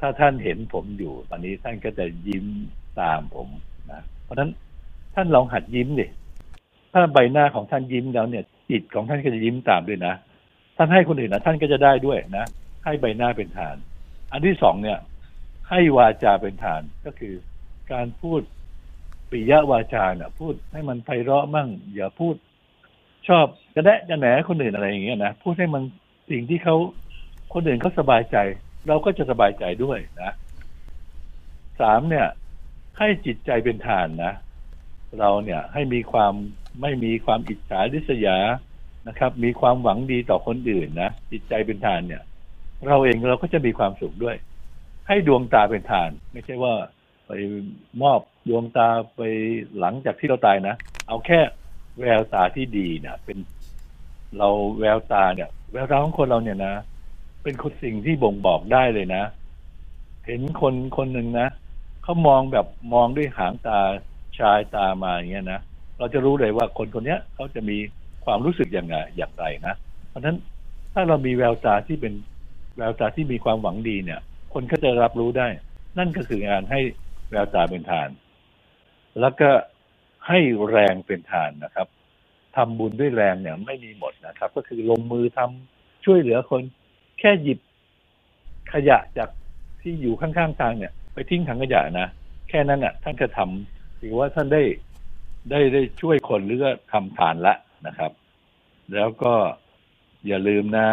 [0.00, 2.46] ถ้าท่านเห็นผมอยู่ตอนนี้ท่านก็จะยิ้ม
[3.00, 3.48] ตามผม
[3.90, 4.50] นะเพราะฉะนั้น
[5.14, 6.06] ท่านลองหัดยิ้มดิ
[6.92, 10.14] ถ้าใบหน้าของท่านยิ้มแล้วเนี่ยจิตของท่านก็จะยิ้มตามด้วยนะ
[10.76, 12.44] ท่านให้คนอื่นนะท่านก็จะได้ด้วยนะ
[12.84, 13.76] ให้ใบหน้าเป็นทาน
[14.32, 14.98] อันที่สองเนี่ย
[15.70, 17.34] ให้วาจาเป็นทานก็คือ
[17.92, 18.42] การพูด
[19.30, 22.34] ปิยวาจาเนี่ยพูดให้มันไพเราะมั่ง อย่าพูด
[23.28, 25.82] ชอบกระแดะกระแหนคนอื่นอะไรอย่างเงี้ยนะพูดให้มัน
[26.30, 26.76] สิ่งที่เขา
[27.52, 28.36] คนอื่นเขาสบายใจ
[28.88, 30.32] เราก็จะสบายใจด้วยนะ
[31.80, 32.26] สามเนี่ย
[32.98, 34.32] ให้จิตใจเป็นทานนะ
[35.18, 36.32] เราเนี่ยให้มีความ
[36.80, 38.38] ไม่มีความอิจฉาริษยา
[39.08, 42.22] นะครับ มีความหวังดีต่อคนอื่นนะจิตใจเป็นทานเนี่ย
[42.86, 44.36] เราเองเราก็จะมีความสุขด้วย
[45.08, 46.74] ให้ดวงตาเป็นทาน ไม่ใช่ว่า
[47.26, 47.30] ไป
[48.02, 49.20] มอบดวงตาไป
[49.78, 50.74] หลังจากที่เราตายนะ
[51.08, 51.40] เอาแค่
[52.00, 53.38] แววตาที่ดีเนี่ยเป็น
[54.38, 54.48] เรา
[54.80, 56.74] แววตาเนี่ย แววตาของคนเราเนี่ยนะ
[57.42, 59.22] เป็นคนสิ่งที่บ่งบอกได้เลยนะ
[60.26, 61.48] เห็นคนคนหนึ่งนะ
[62.02, 63.78] เขามองแบบมองด้วยหางตา
[64.38, 65.60] ชายตามาอย่างเงี้ยนะ
[65.98, 67.76] เราจะรู้เลยว่าคนคนเนี้ยเขาจะมี
[68.24, 69.74] ความรู้สึกอย่างไงอย่างไรนะ
[70.08, 70.36] เพราะฉะนั้น
[70.92, 72.12] ถ้าเรามีแววตาที่เป็น
[72.78, 74.20] แววตาที่มีความหวังดีเนี่ย
[74.52, 75.48] คนก็จะรับรู้ได้
[75.98, 76.80] นั่นก็คืองานให้
[77.30, 78.08] แววตาเป็นทาน
[79.20, 79.50] แล้วก็
[80.26, 80.38] ให้
[80.70, 81.88] แรงเป็นทานนะครับ
[82.56, 86.60] ทำบุญด้วยแรงเนี่ยไม่มีหมดนะครับ ก็คือลงมือทำช่วยเหลือคน
[87.18, 87.58] แค่หยิบ
[88.72, 89.28] ขยะจาก
[89.80, 92.08] ที่อยู่ข้างๆทางเนี่ย ไปทิ้งถังขยะนะ
[92.48, 94.62] แค่นั้นอะ ท่านก็ทำถือว่าท่านได้
[95.50, 97.54] ได้ได้ช่วยคนหรือก็ทำทานละ
[97.86, 98.12] นะครับ
[98.94, 99.34] แล้วก็
[100.26, 100.88] อย่าลืมนะ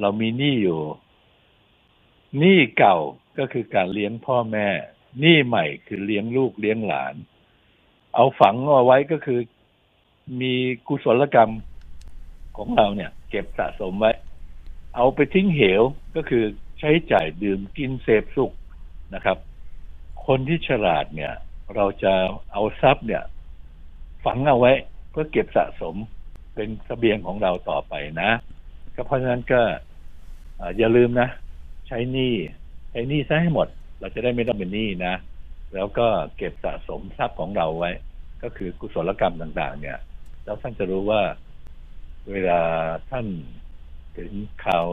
[0.00, 0.80] เรามีหนี้อยู่
[2.38, 2.96] หนี้เก่า
[3.38, 4.68] ก็คือการเลี้ยงพ่อแม่
[5.20, 7.14] หนี้ใหม่คือเลี้ยงลูกเลี้ยงหลาน
[8.14, 9.40] เอาฝังเอาไว้ก็คือ
[10.40, 10.54] มี
[10.86, 11.52] กุศลกรรม
[12.56, 14.12] ของเราเนี่ย เก็บสะสมไว้
[14.96, 15.82] เอาไปทิ้งเหว
[16.16, 16.44] ก็คือ
[16.78, 18.52] ใช้จ่ายดื่มกินเสพสุข
[19.14, 19.36] นะครับ
[20.26, 21.32] คนที่ฉลาดเนี่ย
[21.74, 22.12] เราจะ
[22.52, 23.22] เอาทรัพย์เนี่ย
[24.24, 24.72] ฝังเอาไว้
[25.10, 25.94] เพื่อเก็บสะสม
[26.54, 28.30] เป็นสเสบียงของเราต่อไปนะ
[28.94, 29.60] ก็เพราะฉะนั้นก็
[30.78, 31.28] อย่าลืมนะ
[31.88, 32.34] ใช้หนี้
[32.90, 33.68] ใช้หนี้ซะให้หมด
[34.00, 35.14] เราจะได้ไม่ต้องเป็นหนี้นะ
[35.74, 37.90] แล้วก็เก็บสะสมทรัพย์ของเราไว้
[38.42, 39.98] ก็คือกุศลกรรมต่าง ๆ เนี่ย
[40.44, 41.22] แล้วท่านจะรู้ว่า
[42.30, 42.60] เวลา
[43.10, 43.26] ท่าน
[44.18, 44.30] ถึง
[44.64, 44.84] ข่าว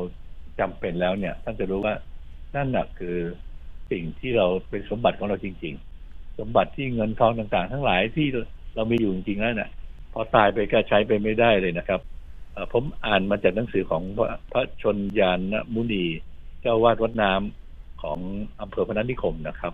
[0.60, 1.94] จำเป็นแล้วเนี่ย ท่านจะรู้ว่า
[2.56, 3.18] นั่นน่ะคือ
[3.92, 5.74] สิ่งที่เราเป็นสมบัติของเราจริง
[6.08, 8.28] ๆ สมบัติที่เงินทองต่างๆ ทั้งหลายที่
[8.76, 9.70] เรามีอยู่จริงๆแล้วเนี่ย
[10.14, 12.00] พอตายไปก็ใช้ไปไม่ได้เลยนะครับ
[12.74, 14.04] ผมอ่านมาจากหนังสือของ
[14.52, 15.40] พระชนยาน
[15.74, 16.06] มุนี
[16.62, 18.20] เจ้าวาดวัดน้ำของ
[18.62, 19.74] อำเภอพนัสนิคมนะครับ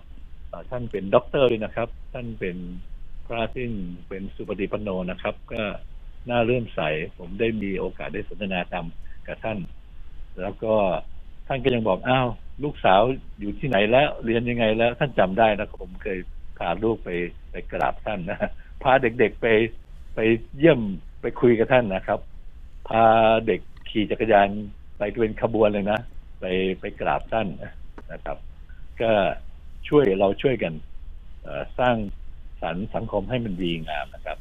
[0.70, 2.56] ท่านเป็นด็อกเตอร์เลยนะครับ ท่านเป็น
[3.26, 3.70] พระซึ่ง
[4.08, 5.62] เป็นสุปฏิปันโนนะครับ ก็
[6.30, 6.80] น่าเริ่อมใส
[7.18, 8.86] ผมได้มีโอกาสได้สนทนาธรรม
[9.26, 9.58] กับท่าน
[10.40, 10.74] แล้วก็
[11.46, 12.28] ท่านก็ยังบอกอ้าว
[12.62, 13.00] ลูกสาว
[13.40, 16.18] อยู่ที่ไหนแล้วเรียนยังไงแล้ว ท่านจำได้นะผมเคย
[16.58, 17.10] พาลูกไป
[17.50, 18.38] ไปกราบท่านนะ
[18.82, 19.46] พาเด็กๆไป
[20.14, 20.20] ไป
[20.56, 20.80] เยี่ยม
[21.20, 22.20] ไปคุยกับท่านนะครับ
[22.88, 23.04] พา
[23.46, 23.60] เด็ก
[23.90, 24.48] ขี่จักรยาน
[24.98, 26.00] ไปเป็นขบวนเลยนะ
[26.40, 26.44] ไป
[26.80, 27.46] ไปกราบท่าน
[28.12, 28.36] นะครับ
[29.00, 29.10] ก็
[29.88, 30.72] ช่วยเราช่วยกัน
[31.42, 31.96] เอ่อสร้าง
[32.62, 34.36] สรรค์สังคมให้มันดีงามนะครับ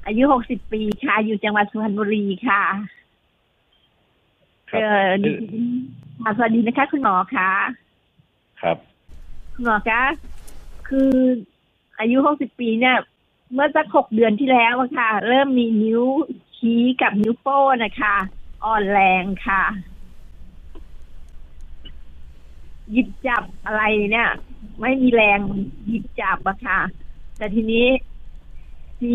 [0.05, 2.63] อายุหกสิบปีค่ะ อยู่จังหวัดสุพรรณบุรีค่ะ
[4.69, 5.65] ครับเออดิฉัน
[6.21, 7.49] ค่ะสวัสดีนะคะ คุณหมอคะ
[8.61, 8.77] ครับ
[9.53, 10.01] คุณหมอคะ
[10.89, 11.13] คือ
[11.99, 12.97] อายุหกสิบปีเนี่ย
[13.53, 16.03] เมื่อสักหกเดือนที่แล้วอะค่ะ เริ่มมีนิ้ว
[16.57, 18.15] ชี้กับนิ้วโป้งนะคะ
[18.65, 19.63] อ่อนแรงค่ะ
[22.91, 24.29] หยิบจับอะไรเนี่ย
[24.81, 25.39] ไม่มีแรง
[25.87, 26.79] หยิบจับอะค่ะ
[27.37, 27.87] แต่ทีนี้
[29.03, 29.13] มี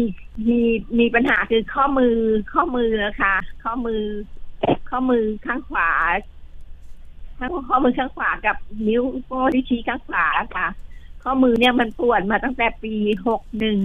[0.49, 0.59] มี
[0.99, 2.17] มีปัญหาคือข้อมือ
[2.53, 4.03] ข้อมือนะคะข้อมือ
[4.91, 5.91] ข้อมือข้างขวา
[7.39, 8.57] ทั้งข้อมือข้างขวากับ
[8.87, 10.69] นิ้วโป้งที่ชี้ข้างขวาค่ะ
[11.23, 12.95] ข้อมือเนี่ยมันปวดมาตั้งแต่ปี
[13.27, 13.81] หกหนึ่ง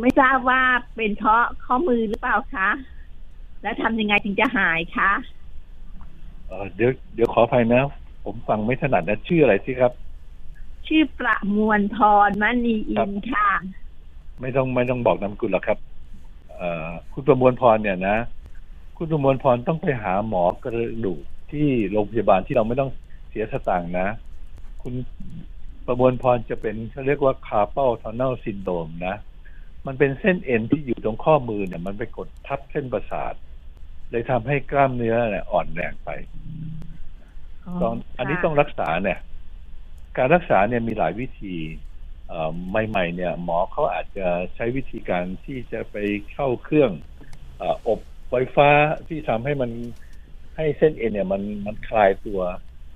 [0.00, 0.62] ไม่ทราบว่า
[0.94, 2.70] เป็นเพราะข้อมือหรือเปล่าคะ
[3.62, 5.10] แล้วทำยังไงถึงจะหายคะ
[6.48, 7.82] เอ่อเดี๋ยวเดี๋ยวขออภัยนะ
[8.24, 9.92] ผมฟังไม่ถนัดนะชื่ออะไรที่ครับ
[10.86, 11.96] ชื่อประมวลพ
[12.28, 13.50] รมณีอินค่ะ
[14.40, 15.78] ไม่ต้องไม่ต้องบอกนามสกุลหรอกครับ
[16.54, 18.16] เอ่อคุณประมวลพรเนี่ยนะ
[18.96, 22.90] คุณประมวลพรต้องไปหาหมอกระดูกที่โรงพยาบาลที่เราไม่ต้อง
[23.30, 24.06] เสียสตางค์นะ
[24.82, 24.94] คุณ
[25.86, 29.14] ประมวลพรจะเป็นเขาเรียกว่า carpal tunnel syndrome นะ
[29.86, 33.34] มันเป็นเส้นเอ็นที่อยู่ตรงข้อมือเนี่ย มันไปกดทับเส้นประสาท
[34.10, 36.10] เลยทำให้กล้ามเนื้อเนี่ยอ่อนแรงไป
[37.80, 39.18] ตอนอันนี้ต้องรักษาเนี่ย
[40.16, 41.56] การรักษาเนี่ยมีหลายวิธี
[42.26, 42.50] เอ่อ
[42.88, 45.96] ใหม่ ๆ เนี่ย หมอเขาอาจจะใช้วิธีการที่จะไป
[46.32, 46.92] เข้าเครื่อง
[47.58, 48.68] เอ่ออบไฟฟ้า
[49.08, 49.70] ที่ทำให้มัน
[50.56, 52.40] ให้เส้นเอ็นเนี่ยมันมันคลายตัว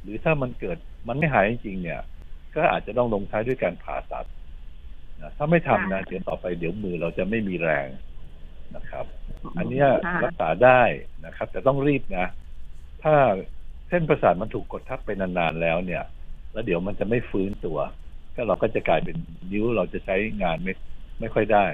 [0.02, 2.00] หรือถ้ามันเกิดมันไม่หายจริงๆเนี่ย
[2.54, 4.26] ก็อาจจะต้องลงท้ายด้วยการผ่าตัด
[5.20, 7.88] นะถ้าไม่ทำนะเดี๋ยวต่อไปเดี๋ยวมือเราจะไม่มีแรง
[8.76, 9.06] นะครับ
[9.58, 10.82] อันเนี้ยค่ะรักษาได้
[11.26, 12.26] นะครับ แต่ต้องรีบนะ
[13.02, 13.14] ถ้า
[13.88, 16.02] เส้นประสาทมันถูกกดทับไปนานๆแล้วเนี่ย
[16.52, 17.78] แล้วเดี๋ยวมันจะไม่ฟื้นตัว
[18.34, 19.16] ก็เราก็จะกลายเป็น
[19.52, 20.72] นิ้วเราจะใช้งานไม่
[21.20, 21.66] ไม่ค่อยได้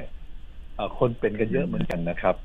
[0.77, 2.37] อ่าคนเป็นกันเยอะเหมือนกันนะครับ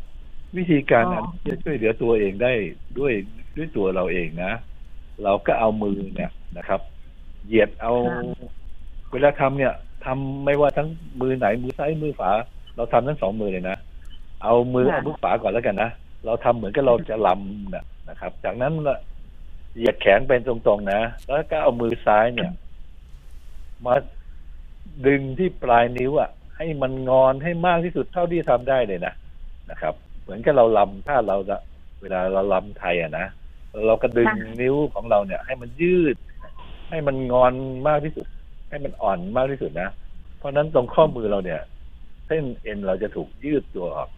[0.57, 2.53] วิธีการอันที่จะช่วยเหลือตัวเองได้
[2.99, 3.13] ด้วย
[3.57, 4.51] ด้วยตัวเราเองนะ
[5.23, 6.81] เราก็เอามือเนี่ยนะครับ
[7.45, 8.51] เหยียดเอาค่ะ
[9.11, 9.73] เวลาทำเนี่ย
[10.05, 10.89] ทำไม่ว่าทั้ง
[11.21, 12.31] มือไหนมือซ้ายมือขวา
[12.75, 13.77] เราทำทั้งสองมือเลยนะ
[14.43, 15.89] เอามือค่ะเอามือขวาก่อนแล้วกันนะ
[16.25, 18.97] เราทำเหมือนกับเราจะลำนะนะครับ จากนั้นละ
[19.75, 22.51] เหยียดแขนเป็นตรงๆนะ แล้วก็เอามือซ้ายเนี่ย
[23.85, 23.95] มา
[25.07, 29.13] ดึงที่ปลายนิ้วอะ ให้มันงอนให้มากที่สุดเท่าที่ทำได้เลยนะ
[29.69, 31.57] นะครับ เหมือนกับเราลำถ้าเราจะ
[32.01, 33.25] เวลาเราลำไทยอะนะ
[33.87, 36.15] เราก็ดึงค่ะนิ้วของเราเนี่ย ให้มันยืด
[36.89, 37.53] ให้มันงอน
[37.87, 38.27] มากที่สุด
[38.69, 39.89] ให้มันอ่อนมากที่สุดนะ
[40.37, 41.61] เพราะฉะนั้นตรงข้อมือเราเนี่ย
[42.27, 44.09] เส้นเอ็นเราจะถูกยืดตัวออก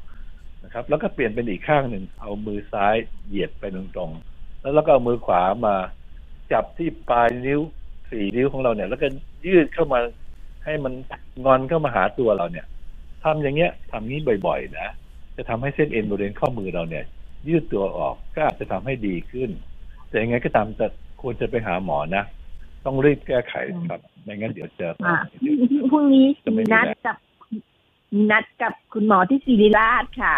[0.65, 2.95] นะครับแล้วก็เปลี่ยนเป็นอีกข้างหนึ่งเอามือซ้าย
[3.27, 5.75] เหยียดไปตรงๆแล้วเราก็เอามือขวามา
[6.51, 7.61] จับที่ปลายนิ้ว
[8.09, 9.07] สี่นิ้วของเราเนี่ย แล้วก็
[9.45, 9.99] ยืดเข้ามา
[10.65, 10.93] ให้มัน
[11.45, 12.65] งอนเข้ามาหาตัวเราเนี่ย
[13.23, 14.89] ทำอย่างเงี้ยทำงี้บ่อยๆนะ
[15.37, 17.05] จะทำให้เส้นเอ็นบริเวณข้อมือเราเนี่ย
[17.47, 19.49] ยืดตัวออกก็อาจจะทำให้ดีขึ้น
[20.09, 20.87] แต่ยังไงก็ตามจะ
[21.21, 22.23] ควรจะไปหาหมอนะ
[22.85, 23.53] ต้องรีบแก้ไข
[23.89, 25.17] ครับไม่งั้นเดี๋ยวเจอค่ะ
[25.91, 27.34] พรุ่งนี้จะไม่มีมีนัดแรงกับมี
[28.31, 30.35] นัดกับคุณหมอที่ศิริราชค่ะ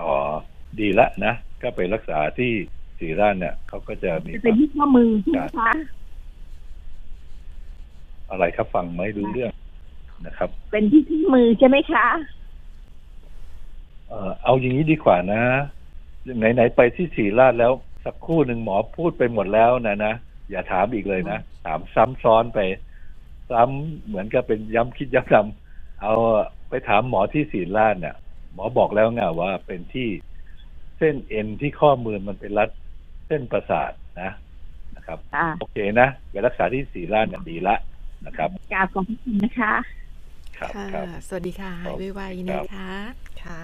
[0.00, 0.12] อ๋อ
[0.78, 2.50] ดีละนะ ก็ไปรักษาที่
[2.98, 5.70] ศรีราชเนี่ยเขาก็จะมีจะเป็นที่ข้อมือใช่ไหมคะ
[8.30, 9.50] อะไรครับฟังไม่รู้เรื่อง
[10.26, 12.06] นะครับ เป็นที่ที่มือใช่ไหมคะ
[14.08, 15.42] เอ่อเอาอย่างนี้ดีกว่านะ
[16.38, 17.72] ไหนๆไปที่ศรีราชแล้ว
[18.04, 20.14] สักครู่หนึ่งหมอพูดไปหมดแล้วนะนะ
[20.50, 22.58] อย่าถามอีกเลยนะ ถามซ้ำซ้อนไป
[23.50, 25.61] ซ้ำเหมือนกับเป็นย้ำคิดย้ำทำ
[26.02, 26.14] เอา
[26.68, 28.16] ไปถามหมอที่ศรีราชเนี่ย
[28.54, 30.08] หมอบอกแล้วไงว่าเป็นที่
[30.98, 32.68] เส้นเอ็นที่ข้อมือมันเป็นรัด
[33.26, 34.30] เส้นประสาทนะ
[34.96, 37.76] นะครับค่ะโอเคนะไปรักษาที่ศรีราชเนี่ยดีละ
[38.26, 39.74] นะครับกราบขอบพระคุณนะคะ
[40.56, 42.90] ครับค่ะครับสวัสดีค่ะหายไวๆนะคะ
[43.44, 43.62] ค่ะ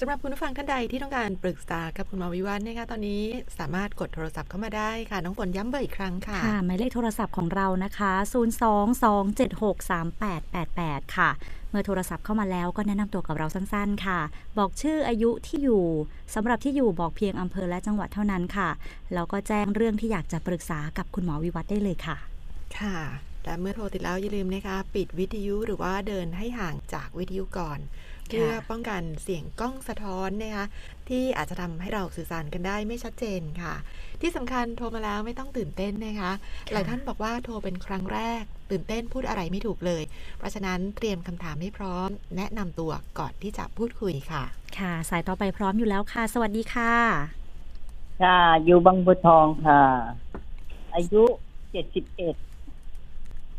[0.00, 3.22] สำหรับคุณผู้ฟังท่านใดที่ต้องการปรึกษากับคุณหมอวิวัฒน์นะคะตอนนี้
[3.58, 11.30] สามารถกดโทรศัพท์เข้ามาได้ค่ะ น้องฝนย้ำเบอร์อีกครั้งค่ะค่ะหมายเลขโทรศัพท์ของเรานะคะ 022763888 ค่ะ
[11.70, 14.20] เมื่อโทรศัพท์เข้ามาแล้วก็แนะนำตัวกับเราสั้นๆ ค่ะ
[14.58, 15.84] บอกชื่ออายุที่อยู่
[16.34, 18.68] สำหรับที่อยู่บอกเพียงอำเภอและจังหวัดเท่านั้นค่ะ
[19.14, 22.16] แล้วก็แจ้งเรื่องที่อยากจะปรึกษากับคุณหมอวิวัฒน์ได้เลยค่ะ
[22.78, 22.98] ค่ะ
[23.44, 27.78] และเมื่อโทรติดแล้วอย่าลืมนะคะ ปิดวิทยุหรือว่าเดินให้ห่างจากวิทยุก่อน
[28.28, 30.66] เพื่อป้องกันเสียงกล้องสะท้อนนะคะ
[31.08, 33.74] ที่อาจจะทำให้เราสื่อสารกันได้ไม่ชัดเจนค่ะ
[34.20, 36.32] ที่สำคัญโทรมาแล้วไม่ต้องตื่นเต้นนะคะ
[36.72, 40.02] หลายท่านบอกว่าโทรเป็นครั้งแรก ตื่นเต้นพูดอะไรไม่ถูกเลย
[40.38, 44.44] เพราะฉะนั้นเตรียมคำถามให้พร้อม แนะนำตัวก่อนที่จะพูดคุยค่ะ
[44.78, 46.94] ค่ะ สายต่อไปพร้อมอยู่แล้วค่ะ สวัสดีค่ะ
[48.22, 49.82] ค่ะ อยู่บางบัวทองค่ะ
[50.94, 51.24] อายุ
[51.72, 52.34] เจ็ดสิบเอ็ด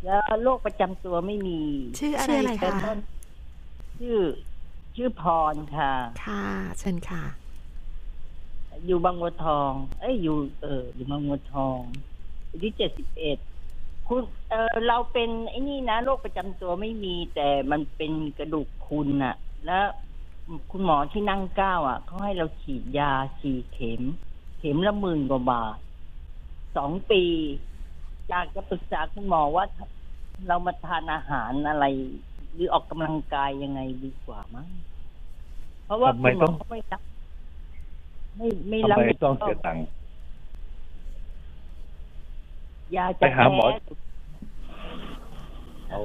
[0.06, 1.60] แล้วโรคประจำตัวไม่มี
[2.00, 3.00] ชื่ออะชื่ไรออะไรแต่คะต้น
[4.00, 4.20] ชื่อ
[4.96, 5.94] ชื่อพรค่ะ
[6.26, 6.46] ค่ะ
[6.80, 7.24] เชิญค่ะ
[8.86, 11.80] อยู่บางบัวทอง เอ้ยอยู่ เอออยู่บางบัวทอง
[12.50, 13.38] อายุเจ็ดสิบเอ็ด
[14.08, 19.86] คุณเออเราเป็นไอ้นี่นะโรคประจำตัวไม่มี แต่มันเป็นกระดูกพรุนอะแล้ว
[20.72, 24.02] คุณหมอที่นั่งเก้าอะเขาให้เราฉีดยาสี่เข็ม
[24.60, 25.78] เข็มละหมื่นกว่าบาท
[26.78, 27.24] สองปี
[28.30, 29.66] อยากจะปรึกษาคุณหมอว่า
[30.48, 31.86] เรามาทานอาหารอะไร
[32.54, 34.68] หรือออกกำลังกายยังไงดีกว่ามั้ง
[35.86, 37.02] เพราะว่าทำไมคุณหมต้อองเขาไม่รับ
[38.40, 39.84] ไม่ไม่ทำรับไมผิดต้องชบเสียตังค์
[42.96, 43.78] ยาไปจะหาหมอ แพ้
[45.90, 46.02] เอา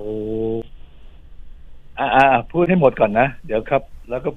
[1.98, 4.28] อ่าอ่าพูดให้หมดก่อนนะ เดี๋ยวครับ แล้วก็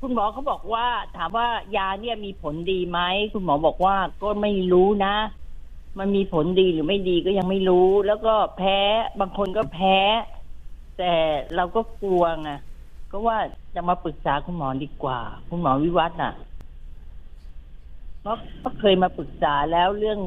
[0.00, 3.00] คุณหมอเขาบอกว่า ถามว่ายาเนี่ยมีผลดีไหม
[3.32, 5.14] คุณหมอบอกว่าก็ไม่รู้นะ
[5.98, 8.78] มันมีผลดีหรือไม่ดีก็ยังไม่รู้ แล้วก็แพ้
[9.20, 9.98] บางคนก็แพ้
[10.98, 11.12] แต่
[11.56, 12.50] เราก็กลัวไง
[13.10, 13.38] ก็ว่า
[13.74, 16.49] จะมาปรึกษาคุณหมอดีกว่า คุณหมอวิวัฒน์น่ะเพราะ
[18.26, 20.20] ก็เคยมาปรึกษาแล้วเรื่อง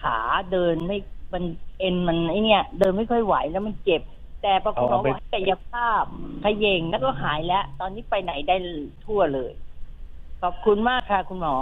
[0.00, 0.18] ขา
[0.52, 0.98] เดินไม่
[1.32, 1.44] มัน
[1.78, 4.02] เอ็นมันไอเนี่ย เดินไม่ค่อยไหวแล้วมันเจ็บ
[4.42, 6.04] แต่ปรากฏเอาว่าไปกายภาพ
[6.44, 8.56] ขยเยงแล้วก็หายแล้ว ตอนนี้ไปไหนได้
[9.04, 9.52] ทั่วเลย
[10.42, 11.56] ขอบคุณมากค่ะ คุณหมอ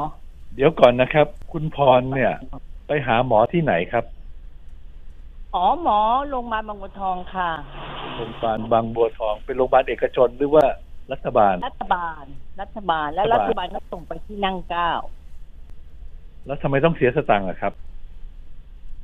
[0.54, 2.32] เดี๋ยวก่อนนะครับ คุณพรเนี่ย
[2.86, 4.04] ไปหาหมอที่ไหนครับ
[5.54, 7.50] อ๋อหมอโรงพยาบาลบางบัวทองค่ะ
[8.16, 10.64] โรงพยาบาลบางบัวทอง เป็นโรงพยาบาลเอกชนหรือว่า
[11.12, 12.24] รัฐบาล รัฐบาล
[12.60, 14.90] รัฐบาล และรัรัฐฐบาลบาลก็ส่งไปที่นั่งเก้า
[16.48, 17.72] แล้วทำไมต้องเสียสตังค์อะครับ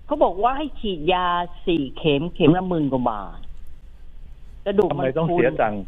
[0.07, 1.27] เขาบอกว่าให้ฉีดยา
[1.67, 3.41] สี่เข็มเข็มละหมื่นกว่าบาท
[4.65, 5.83] กระดูกทำมันไมต้องพรุนเสียตังค์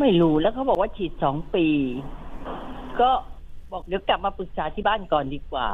[0.00, 1.66] ไม่รู้แล้วเขาบอกว่าฉีดสองปี
[3.00, 3.10] ก็
[3.72, 5.68] บอกเดี๋ยวกลับมาปรึกษาที่บ้านก่อนดีกว่า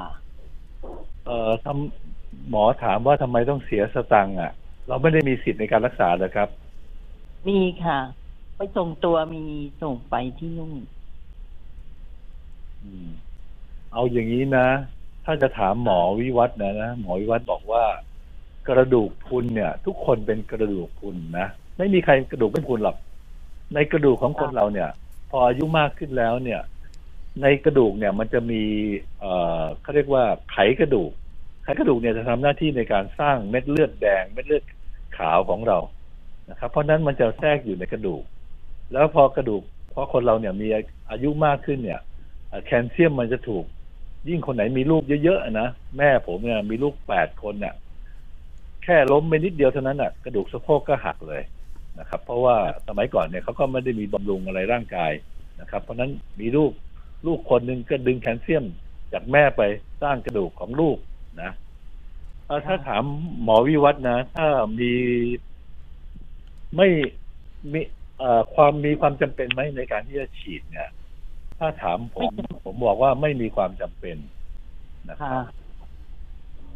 [1.25, 4.53] เอ่อทำหมอถามว่าทำไมต้องเสียสตังค์อะ
[4.88, 6.49] เราไม่ได้มีสิทธิ์ในการรักษาเลยครับ
[7.49, 7.99] มีค่ะ
[8.57, 9.42] ไปส่งตัวมี
[9.83, 10.79] ส่งไปที่นู่น
[12.83, 13.26] อืม
[13.92, 14.68] เอาอย่างนี้นะ
[15.25, 17.85] ถ้าจะถามหมอวิวัฒนะนะหมอวิวัฒบอกว่า
[18.68, 21.46] กระดูกพุนเนี่ย ทุกคนเป็นกระดูกพุนนะ
[21.79, 22.96] ไม่มีใครกระดูกไม่พรุนหรอก
[23.75, 24.90] ในกระดูกของคนเราเนี่ย
[25.31, 26.61] พออายุมากขึ้นแล้วเนี่ย
[27.42, 28.62] ในกระดูกเนี่ยมันจะมี
[29.20, 31.11] เอ่อเขาเรียกว่าไขกระดูก
[31.64, 34.64] ไขกระดูกเนี่ยจะทำหน้าที่ในการสร้างเม็ดเลือดแดง เม็ดเลือด
[35.18, 35.79] ขาวของเรา
[36.51, 38.22] นะครับ เพราะนั้นมันจะแทรกอยู่ในกระดูก
[38.92, 39.62] แล้วพอกระดูก
[39.96, 40.68] พราะคนเราเนี่ยมี
[41.11, 42.01] อายุมากขึ้นเนี่ย
[42.66, 43.64] แคลเซียมมันจะถูก
[44.29, 47.75] ยิ่งคนไหนมีลูกเยอะๆนะแม่ผมเนี่ยมีลูกแปดคนเนี่ย
[48.85, 51.43] แค่ล้มไปนิดเดียวเท่านั้นอะกระดูกสะโพกก็หักเลย
[51.99, 52.57] นะครับ เพราะว่า
[52.89, 55.12] สมัยก่อนเนี่ยเขาก็ไม่ได้มีบำรุงอะไรร่างกาย
[55.61, 56.11] นะครับ เพราะนั้น
[56.41, 56.73] มีลูก
[57.27, 58.65] ลูกคนหนึ่งก็ดึงแคลเซียม
[59.12, 59.62] จากแม่ไป
[60.03, 60.99] สร้างกระดูกของลูก
[61.43, 61.51] นะ
[62.47, 63.03] เอ่อถ้าถาม
[63.43, 64.49] หมอวิวัฒนะ ถ้า
[64.81, 64.93] มี
[66.77, 66.89] ไม่
[67.73, 67.81] มี
[68.55, 70.89] ความมีความจำเป็นไหมในการที่จะฉีดเนี่ย
[71.59, 72.33] ถ้าถามผม
[72.64, 74.16] ผมบอกว่าไม่มีความจำเป็น
[75.09, 75.42] นะครับค่ะ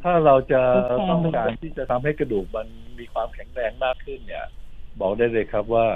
[0.03, 2.67] ถ้าเราจะโอเคต้องการที่จะทำให้กระดูกมัน
[2.99, 4.47] มีความแข็งแรงมากขึ้นเนี่ย
[5.01, 5.87] บอกได้เลยครับว่า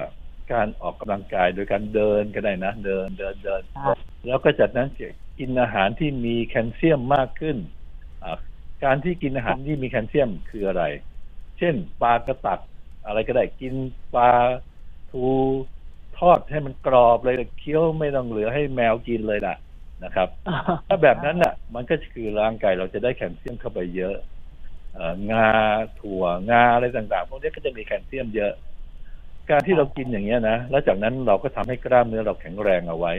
[0.52, 3.94] การออกกำลังกายโดยการเดินก็ได้นะ เดินเดินเดินค่ะ
[4.26, 4.88] แล้วก็จากนั้น
[5.38, 7.56] กินอาหารที่มีแคลเซียมมากขึ้น
[8.24, 8.38] อ่า
[8.84, 10.84] การที่กินอาหารที่มีแคลเซียมคืออะไร
[11.58, 12.60] เช่น ปลากระตัก
[13.06, 13.74] อะไรก็ได้กิน
[14.14, 14.30] ปลา
[15.10, 15.26] ทู
[16.18, 19.56] ทอดให้มันกรอบเลยเคี้ยวไม่ต้องเหลือให้แมวกินเลยนะ
[20.04, 20.28] นะครับ
[20.88, 24.16] ถ้าแบบนั้นน่ะ มันก็คือร่างกายเราจะได้แคลเซียมเข้าไปเยอะ
[24.94, 25.48] เอ่องา
[26.00, 28.52] ถั่วงาอะไรต่างๆพวกนี้ก็จะมีแคลเซียมเยอะ
[29.50, 33.12] การที่เรากินอย่างเงี้ยนะแล้วจากนั้นเราก็ทำให้กล้ามเนื้อเราแข็งแรงเอาไว้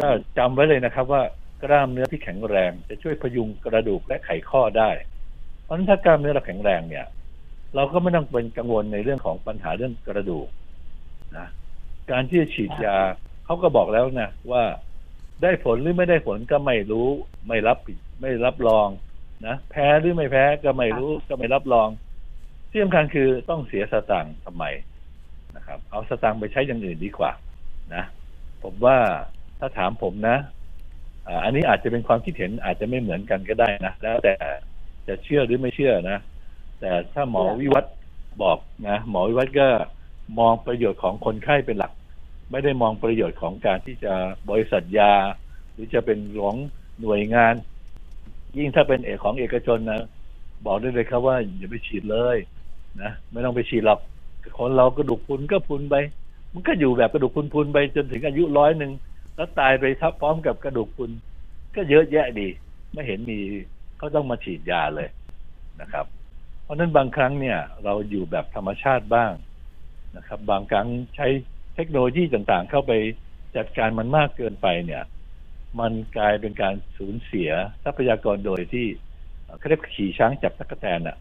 [0.00, 1.22] ก็จำไว้เลยนะครับ ว่า
[1.64, 4.90] กล้ามเนื้อที่แข็งแรง จะช่วยพยุงกระดูกและไขข้อได้
[5.62, 7.06] เพราะฉะนั้นถ้ากล้ามเนื้อเราแข็งแรงเนี่ย
[7.74, 10.48] เราก็ไม่ต้องเป็นกังวลในเรื่องของปัญหาเรื่องกระดูก
[11.38, 11.46] นะ
[12.10, 12.98] การที่จะฉีดยา
[13.44, 14.62] เขาก็บอกแล้วนะว่า
[15.42, 17.08] ได้ผลหรือไม่ได้ผลก็ไม่รู้
[17.48, 18.88] ไม่รับผิดไม่รับรอง
[19.46, 21.88] นะแพ้หรือไม่แพ้ก็ไม่รู้ก็ไม่รับรอง
[22.70, 24.64] ที่สำคัญคือต้องเสียสตางค์ทำไม
[25.56, 27.32] นะครับ เอาสตางค์ไปใช้อย่างอื่นดีกว่า
[27.94, 28.04] นะ
[28.62, 28.96] ผมว่า
[29.58, 30.36] ถ้าถามผมนะ
[31.26, 34.34] อ่าอันนี้อาจจะเป็นความคิดเห็นอาจจะไม่เหมือนกันก็ได้นะแล้วแต่
[35.08, 36.18] จะเชื่อหรือไม่เชื่อนะ
[36.80, 37.94] แต่ถ้าหมอวิวัฒน์
[38.42, 39.68] บอกนะหมอวิวัฒน์ก็
[40.38, 41.92] มองประโยชน์ของคนไข้เป็นหลัก
[42.50, 44.12] ไม่ได้มองประโยชน์ของการที่จะ
[44.50, 45.12] บริษัทยา
[45.72, 46.56] หรือจะเป็นของ
[47.00, 47.54] หน่วยงาน
[48.56, 50.02] ยิ่งถ้าเป็นเอกของเอกชนนะ
[50.66, 52.36] บอกได้เลยครับว่าอย่าไปฉีดเลย
[53.02, 54.00] นะไม่ต้องไปฉีดหรอก
[54.58, 55.96] คนเรากระดูกพุนก็พุนไป
[56.52, 58.92] มันก็อยู่แบบกระดูกพุนๆไปจนถึงอายุร้อยหนึ่ง
[59.36, 61.10] แล้วตายไปทับพร้อมกับกระดูกพุน
[61.74, 62.48] ก็เยอะแยะดี
[62.92, 63.38] ไม่เห็นมี
[63.98, 65.08] เขาต้องมาฉีดยาเลย
[65.80, 66.06] นะครับ
[66.62, 69.32] เพราะนั้นบางครั้งเนี่ย เราอยู่แบบธรรมชาติบ้าง
[70.16, 71.26] นะครับ บางครั้งใช้
[71.74, 72.92] เทคโนโลยีต่างๆ เข้าไป
[73.56, 75.02] จัดการมันมากเกินไปเนี่ย
[75.80, 77.50] มันกลายเป็นการสูญเสีย
[77.84, 78.86] ทรัพยากรโดยที่
[79.58, 81.16] เขาเรียกขี่ช้างจับตะกแตนอะ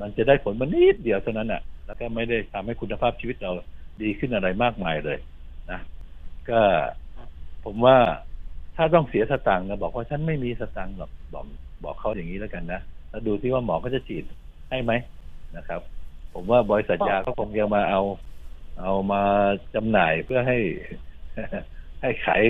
[0.00, 3.52] มันจะได้ผลมันนิดเดียวเท่านั้นอะ แล้วก็ไม่ได้ทำให้คุณภาพชีวิตเรา
[4.02, 5.18] ดีขึ้นอะไรมากมายเลย
[5.70, 5.80] นะ
[6.50, 6.60] ก็
[7.64, 7.96] ผมว่า
[8.76, 11.44] ถ้าต้องเสียสตังค์นะบอกว่าฉันไม่มีสตังค์หรอกบอก
[11.84, 14.24] บอกเขาอย่างนี้แล้วกันนะแล้วดูที่ว่าหมอเขาจะฉีด
[14.70, 14.92] ให้ไหม
[15.56, 15.80] นะครับ
[16.34, 18.00] ผมว่าบริษัทยาก็คงยังมาเอา
[18.80, 19.22] เอามา
[19.74, 20.58] จำหน่ายเพื่อให้
[22.02, 22.42] ให้ขาย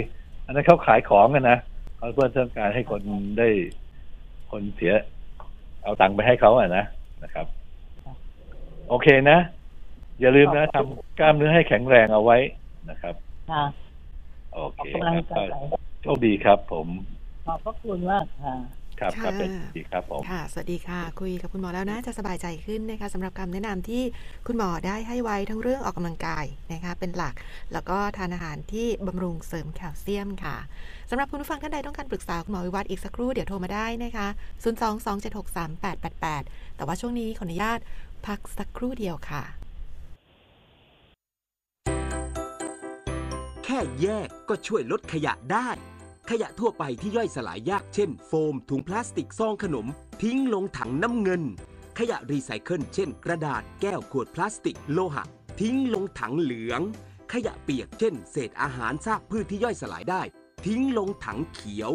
[0.45, 1.59] อันนั้นเขาขายของกันนะ
[1.97, 3.03] เขาเพื่อต้องการให้คน
[3.39, 3.49] ได้
[4.51, 4.93] คนเสีย
[5.83, 6.85] เอาตังค์ไปให้เขาอะนะ
[7.25, 7.47] นะครับ
[8.89, 9.39] โอเคนะ
[10.21, 12.39] อย่าลืมนะทำกล้ามเนื้อให้แข็งแรงเอาไว้
[12.91, 13.15] นะครับ
[13.51, 13.65] ค่ะ
[14.53, 15.49] โออเคอกกำลังครับกาย
[16.03, 16.89] โชคดีครับผม
[17.47, 18.55] ขอบพระคุณมากค่ะ
[19.03, 24.03] ครับครับค่ะเป็นดีครับผมค่ะ สวัสดีค่ะ คุยกับคุณหมอแล้วน่าจะสบายใจขึ้นนะคะสำหรับคำแนะนำที่
[24.47, 27.35] คุณหมอได้ให้ไว้ทั้งเรื่องออกกำลังกายนะคะเป็นหลัก
[27.73, 30.57] แล้วก็ทานอาหารที่บำรุงเสริมแคลเซียมค่ะ
[31.11, 34.27] สำหรับคุณผู้ฟังท่านใดต้องการปรึกษาคุณหมอวิวัฒน์อีกสักครู่เดี๋ยวโทรมาได้นะคะ
[34.67, 37.79] 022763888 แต่ว่าช่วงนี้ขออนุญาต
[38.27, 39.43] พักสักครู่เดียวค่ะ
[43.65, 45.69] แค่แยกก็ช่วยลดขยะได้
[46.31, 49.87] ขยะทั่วไปที่ย่อยสลายยากเช่น โฟม ถุงพลาสติกซองขนม
[50.23, 51.43] ทิ้งลงถังน้ำเงิน
[51.99, 55.25] ขยะรีไซเคิลเช่น กระดาษแก้วขวดพลาสติกโลหะ
[55.61, 56.81] ทิ้งลงถังเหลือง
[57.33, 60.23] ขยะเปียกเช่น เศษอาหารซากพืชที่ย่อยสลายได้
[60.67, 61.93] ทิ้งลงถังเขียว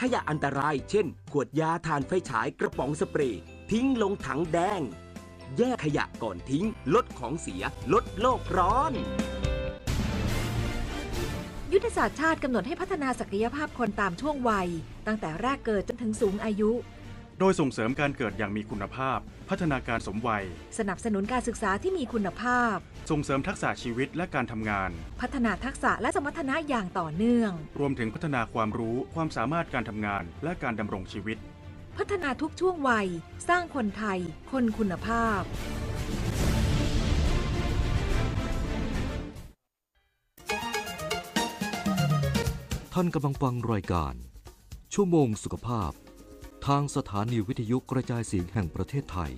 [0.00, 4.80] ขยะอันตราย เช่น ขวดยาถ่านไฟฉายกระป๋องสเปรย์ทิ้งลงถังแดง
[5.58, 8.92] แยกขยะก่อนทิ้ง ลดของเสีย ลดโลกร้อน
[11.74, 14.68] ยุทธศาสตร์ชาติกำหนดให้พัฒนาศักยภาพคนตามช่วงวัย
[15.06, 16.70] ตั้งแต่แรกเกิดจนถึงสูงอายุ
[17.38, 20.44] โดยส่งเสริมการเกิดอย่างมีคุณภาพ พัฒนาการสมวัย
[20.78, 22.76] สนับสนุนการศึกษาที่มีคุณภาพ
[23.10, 31.38] ส่งเสริมทักษะชีวิตและการทำงาน พัฒนาทักษะและสมรรถนะอย่างต่อเนื่อง รวมถึงพัฒนาความรู้ความสามารถการทำงาน และการดำรงชีวิต
[31.98, 33.08] พัฒนาทุกช่วงวัย
[33.48, 34.18] สร้างคนไทย
[34.52, 35.42] คนคุณภาพ
[42.98, 44.14] ท่านกำลังฟังรายการ
[44.94, 45.92] ชั่วโมงสุขภาพ
[46.66, 49.32] ทางสถานีวิทยุกระจายเสียงแห่งประเทศไทย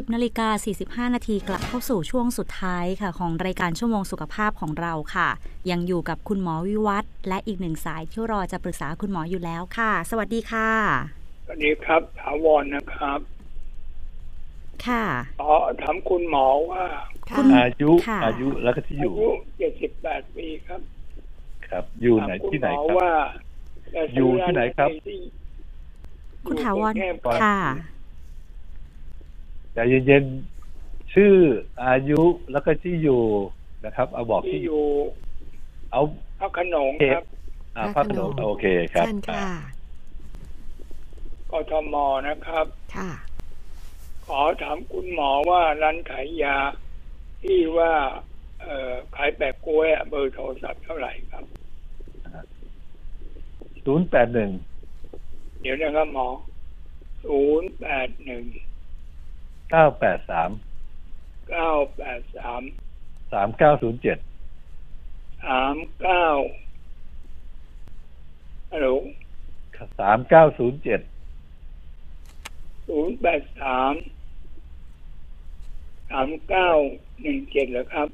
[0.00, 0.48] 10นาฬิกา
[1.06, 5.28] 45 นาทีกลับเข้าสู่ช่วงสุดท้ายค่ะ ของรายการชั่วโมงสุขภาพของเราค่ะ
[5.70, 10.70] ยังอยู่กับคุณหมอวิวัฒน์และอีกหนึ่งสายที่รอจะปรึกษาคุณหมออยู่แล้วค่ะ สวัสดีค่ะ
[11.44, 13.20] สวัสดีครับถาวรนะครับ
[14.88, 15.04] ค่ะ
[15.40, 16.84] อ๋อถามคุณหมอว่า
[17.36, 20.80] คุณอายุค่ะอายุแล้วก็ที่ออายู่ยุเจ็ดสิบแปดปีครับ
[21.68, 23.10] ครับ อยู่ไหนถามคุณที่ไหนมอครับว่า
[23.94, 25.20] จะอยู่ที่ไหนครับซื้ออะที่
[26.46, 27.58] คุณถาวรอยู่กงเทพก่อนค่ะ
[29.74, 31.34] ใจเย็นๆชื่อ
[31.84, 33.22] อายุแล้วก็ที่อยู่
[33.84, 34.84] นะครับ เอาบอกที่ที่ออยู่ยู่
[35.92, 36.02] เอา
[36.40, 37.24] พระโขนงครับ
[37.76, 39.46] อ่าพพัระกโขนนงงโอเคครับเชิญค่ะ
[41.52, 41.94] กทม
[42.28, 43.10] นะครับ ค่ะ
[44.26, 46.56] ขอถามคุณหมอว่าร้านขายยา
[47.42, 47.92] ที่ว่า
[48.62, 51.44] เอ่อขายแปะกล้วยอะเบอร์โทรศัพท์เท่าไหร่ครับ
[53.84, 54.50] ศูนย์แปดหนึ่ง
[55.60, 56.28] เดี๋ยวนะครับหมอ
[57.24, 58.44] ศูนย์แปดหนึ่ง
[59.70, 60.50] เก้าแปดสาม
[61.50, 62.62] เก้าแปดสาม
[63.32, 64.18] สามเก้าศูนย์เจ็ด
[65.44, 66.26] สามเก้า
[68.70, 68.88] ฮัลโหล
[70.00, 71.00] สามเก้าศูนย์เจ็ด
[72.88, 73.92] ศูนย์แปดสาม
[76.10, 76.70] สามเก้า
[77.22, 78.08] หนึ่งเจ็ดเหรอครับ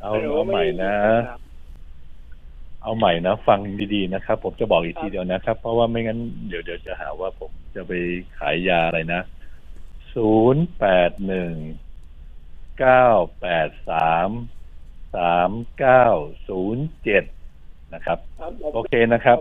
[0.00, 3.60] เอาฮัลโหลเอาใหม่นะไได้ยิครับเเอาใหม่นะ ฟัง
[3.94, 7.92] ดีๆนะครับ ผมจะบอกอีกทีเดียวนะครับ เพราะว่าไม่งั้นเดี๋ยวเดี๋ยวจะหาว่าผมจะไป
[8.38, 9.20] ขายยาอะไรนะ
[10.14, 11.54] ศูนย์แปดหนึ่ง
[12.78, 13.06] เก้า
[13.40, 14.30] แปดสาม
[15.16, 16.06] สามเก้า
[16.48, 17.24] ศูนย์เจ็ด
[17.94, 19.38] นะครับครับโอเคนะครับ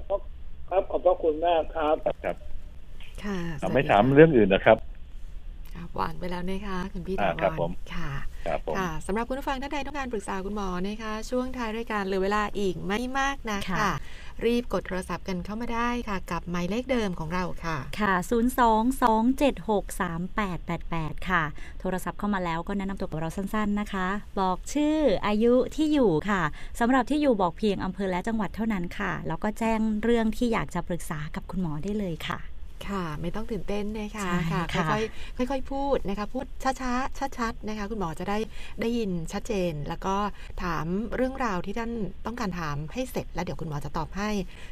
[0.70, 1.96] ครับขอบพระคุณมากครับ
[2.26, 2.38] ครับ
[3.24, 4.95] ค่ะสอะวัสไม่ดีถามค่ะเรื่องอื่นนะครับค่ะ
[5.96, 8.12] หวานไปแล้วนะคะคุณพี่อ่าถาวครับรผมค่ะ
[8.48, 13.94] ครับผมค่ะสำหรับคุณผู้ฟังท่านใดต้องการปรึกษาคุณหมอนะคะช่วงท้ายรายการเหลือเวลาอีกไม่มากนะค่ะค่ะ
[14.46, 21.44] รีบกดโทรศัพท์กันเข้ามาได้ค่ะ กับหมายเลขเดิมของเราค่ะ ค่ะ 022763888 ค่ะ
[21.80, 24.08] โทรศัพท์เข้ามาแล้วก็แนะนำตัวกับเราสั้นๆนะคะ
[24.40, 26.42] บอกชื่ออายุที่อยู่ค่ะ
[26.80, 32.40] สำหรับที่อยู่บอกเพียงอำเภอและจังหวัดเท่านั้นค่ะ แล้วก็แจ้งเรื่องที่อยากจะปรึกษากับคุณหมอได้เลยค่ะ
[32.90, 38.38] ค่ะ ไม่ต้องตื่นเต้นนะคะใช่ค่ะค่ะค่อยๆค่อยๆ พูดนะคะพูดช้าๆชัดๆนะคะคุณหมอจะได้
[38.82, 40.16] ได้ยินชัดเจน แล้วก็
[40.64, 41.92] ถามเรื่องราวที่ท่าน
[42.26, 44.30] ต้องการถามให้เสร็จ แล้วเดี๋ยวคุณหมอจะตอบให้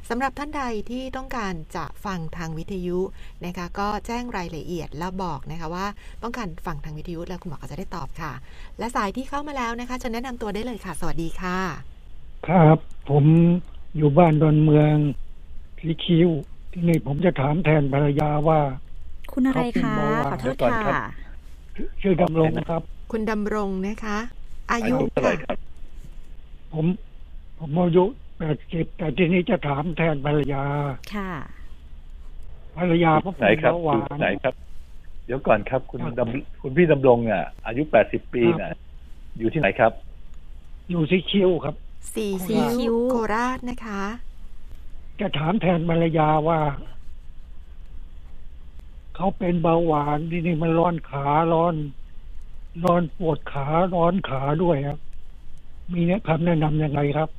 [0.10, 3.00] สำหรับท่านใดที่ต้องการจะฟังทางวิทยุ
[3.46, 5.86] นะคะก็แจ้งรายละเอียดแล้วบอกนะคะว่า
[6.24, 8.32] ต้องการฟังทางวิทยุแล้วคุณหมอก็จะได้ตอบค่ะ
[8.80, 11.58] และสายที่เข้ามาแล้วนะคะจะแนะนำตัวได้เลยค่ะ สวัสดีค่ะ
[12.48, 12.78] ครับ
[13.10, 13.26] ผม
[13.98, 14.96] อยู่บ้านดอนเมือง
[15.88, 16.30] ลิคิว
[16.74, 18.60] ที่นี่ผมจะถามแทนภรรยาว่า
[19.32, 20.98] คุณอะไรเขาเป็นคะเบาหวานขอโทษเดี๋ยวก่อนค่ะครับ
[22.02, 24.18] ชื่อดำรงครับ คุณดำรงนะคะ
[24.72, 25.58] อาอายุยุเท่าไหร่ค่ะครับ
[26.74, 26.86] ผม
[27.60, 28.04] ผมอายุ
[28.38, 30.64] แปดสิบแต่ทีนี้จะถามแทนภรรยา
[31.16, 31.32] ค่ะ
[32.78, 34.54] ภรรยาผมไหนเป็นครับเบาหวาอยู่นไหนครับ
[35.26, 38.72] เดี๋ยวก่อนครับ คุณครับดำคุณพี่ดำรงอะ อายุแปดสิบปีน่ะ
[39.40, 39.92] อยู่ที่ไหนครับ
[40.90, 41.76] อยู่ที่คิวครับ
[42.16, 44.02] สี่สี่คิ้คิ้ววโคราชนะคะ
[45.20, 46.60] จะถามแทนภรรยาว่า
[49.16, 51.76] เขาเป็นเบาหวานที่นี่มันร้อนขาร้อน
[52.84, 55.00] ร้อนปวดขาร้อนขาด้วยครับ
[55.92, 57.30] มีเนี่ยคำแนะนำยังไงครับ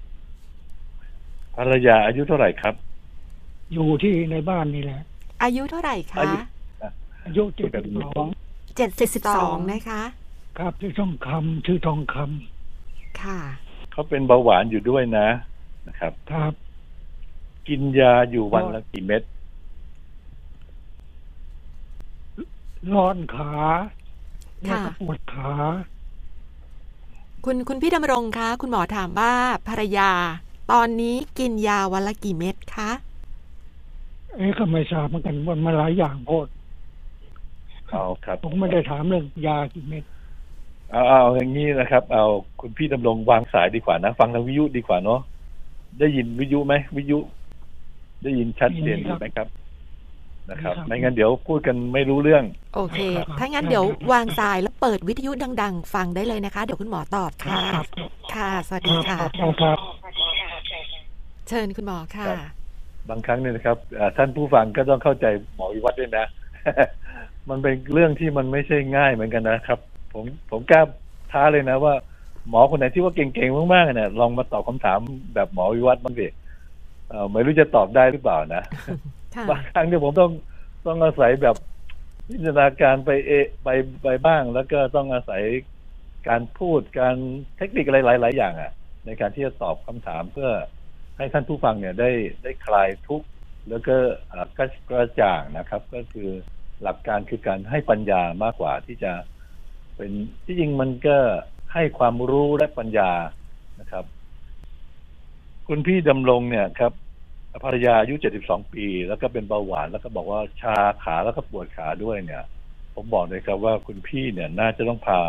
[1.57, 2.75] ภรรยาอายุเท่าไหร่ครับ
[3.73, 5.01] อยู่ที่ในบ้านนี่แหละ
[5.43, 6.39] อายุเท่าไหร่คะ อายุ
[7.27, 8.27] อายุเจ็ดสิบสอง
[8.77, 10.03] เจ็ดสิบสองนะคะ
[10.59, 13.39] ครับชื่อทองคำชื่อทองคำค่ะ
[13.93, 15.29] เขาเป็นเบาหวานอยู่ด้วยนะ
[15.89, 16.53] นะครับ ครับ
[17.69, 19.23] กินยาอยู่วันละกี่เม็ด
[22.95, 23.53] ร้อนขา
[24.63, 25.51] แล้วค่ะก็ปวดขา
[27.45, 29.33] คุณคุณพี่ดำรงคะคุณหมอถามว่า
[29.69, 30.11] ภรรยา
[30.73, 32.91] ตอนนี้กินยาวันละกี่เม็ดคะ
[34.35, 36.47] เอ๊ะก็ไม่ทราบเหมือนกันว่ามาหลายอย่างโพด
[37.89, 40.05] เอาครับ ผมไม่ได้ถามเรื่องยากี่เม็ด
[40.91, 42.25] เอาเอาอย่างนี้นะครับ เอา
[42.61, 45.21] คุณพี่ดำรงวางสายดีกว่านะ ฟังทางวิทยุดีกว่าเนาะ
[45.99, 47.19] ได้ยินวิทยุไหมวิทยุ
[48.25, 49.49] ได้ยินชัดเจนดีไหมครับ
[50.51, 52.45] นะครับ ไม่งั้นเดี๋ยวพูดกันไม่รู้เรื่อง
[52.75, 52.99] โอเค
[53.39, 55.31] ถ้างั้นเดี๋ยววางสายแล้วเปิดวิทยุ
[55.63, 57.87] ดัง ๆ ฟังได้เลยนะคะ เดี๋ยวคุณหมอตอบค่ะครับ
[58.35, 59.79] ค่ะ สวัสคดีรับค่ะครับครับ
[61.49, 62.39] เชิญคุณหมอค่ะครับ
[63.11, 66.25] บางครั้งเนี่ยนะครับอ่าท่านผู้ฟังก็ต้องเข้าใจหมอวิวัฒน์ด้วยนะ
[67.51, 69.79] มันเป็นเรื่องที่มันไม่ใช่ง่ายเหมือนกันนะครับ
[70.13, 70.83] ผมผมกล้า
[71.33, 71.95] ท้าเลยนะว่า
[72.49, 74.99] หมอคนไหนที่ว่าเก่งๆมากๆเนี่ยลองมาตอบคำถาม
[75.35, 76.35] แบบหมอวิวัฒน์บ้างดิเอ่อ
[77.33, 78.63] ไม่รู้จะตอบได้หรือเปล่านะ
[79.35, 80.31] ค่ะบางครั้งเนี่ยผมต้อง
[80.87, 81.57] ต้องอาศัยแบบ
[82.31, 83.69] จินตนาการไปเอะไป
[84.03, 85.43] ไปบ้าง แล้วก็ต้องอาศัย
[86.29, 87.17] การพูดการ
[87.57, 88.73] เทคนิคอะไรหลาย ๆ อย่างอะ
[89.07, 90.51] ในการที่จะตอบคำถามเพื่อ
[91.17, 92.11] ให้ท่านผู้ฟังเนี่ยได้
[92.43, 93.27] ได้คลายทุกข์
[93.69, 93.97] แล้วก็
[94.33, 96.31] อ่ากระกระจ่างนะครับ ก็คือ
[96.83, 99.13] หลักการคือการให้ปัญญามากกว่าที่จะ
[99.97, 100.11] เป็น
[100.45, 101.19] ที่จริงมันก็
[101.73, 103.11] ให้ความรู้และปัญญา
[103.81, 104.05] นะครับ
[105.69, 106.93] คุณพี่ดำรงเนี่ยครับ
[107.65, 112.45] ภรรยาอายุ72ปี แล้วก็เป็นเบาหวานแล้วก็บอกว่าชาขาแล้วก็ปวดขาด้วยเนี่ย
[112.95, 115.21] ผมบอกเลยครับว่าคุณพี่เนี่ยน่าจะต้องพา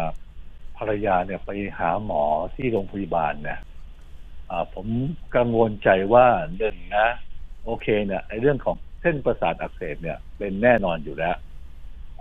[0.78, 2.24] ภรรยาเนี่ยไปหาหมอ
[2.56, 3.60] ที่โรงพยาบาลเนี่ย
[4.74, 4.88] ผม
[5.36, 6.26] กังวลใจว่า
[6.58, 7.08] หนึ่งนะ
[7.66, 11.36] โอเคเนี่ยไอ้เรื่องของเส้นประสาทอักเสบเนี่ย เป็นแน่นอนอยู่แล้ว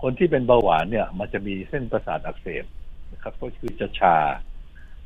[0.03, 2.65] คนที่เป็นเบาหวานเนี่ย มันจะมีเส้นประสาทอักเสบ
[3.13, 4.17] นะครับก็คือจะชา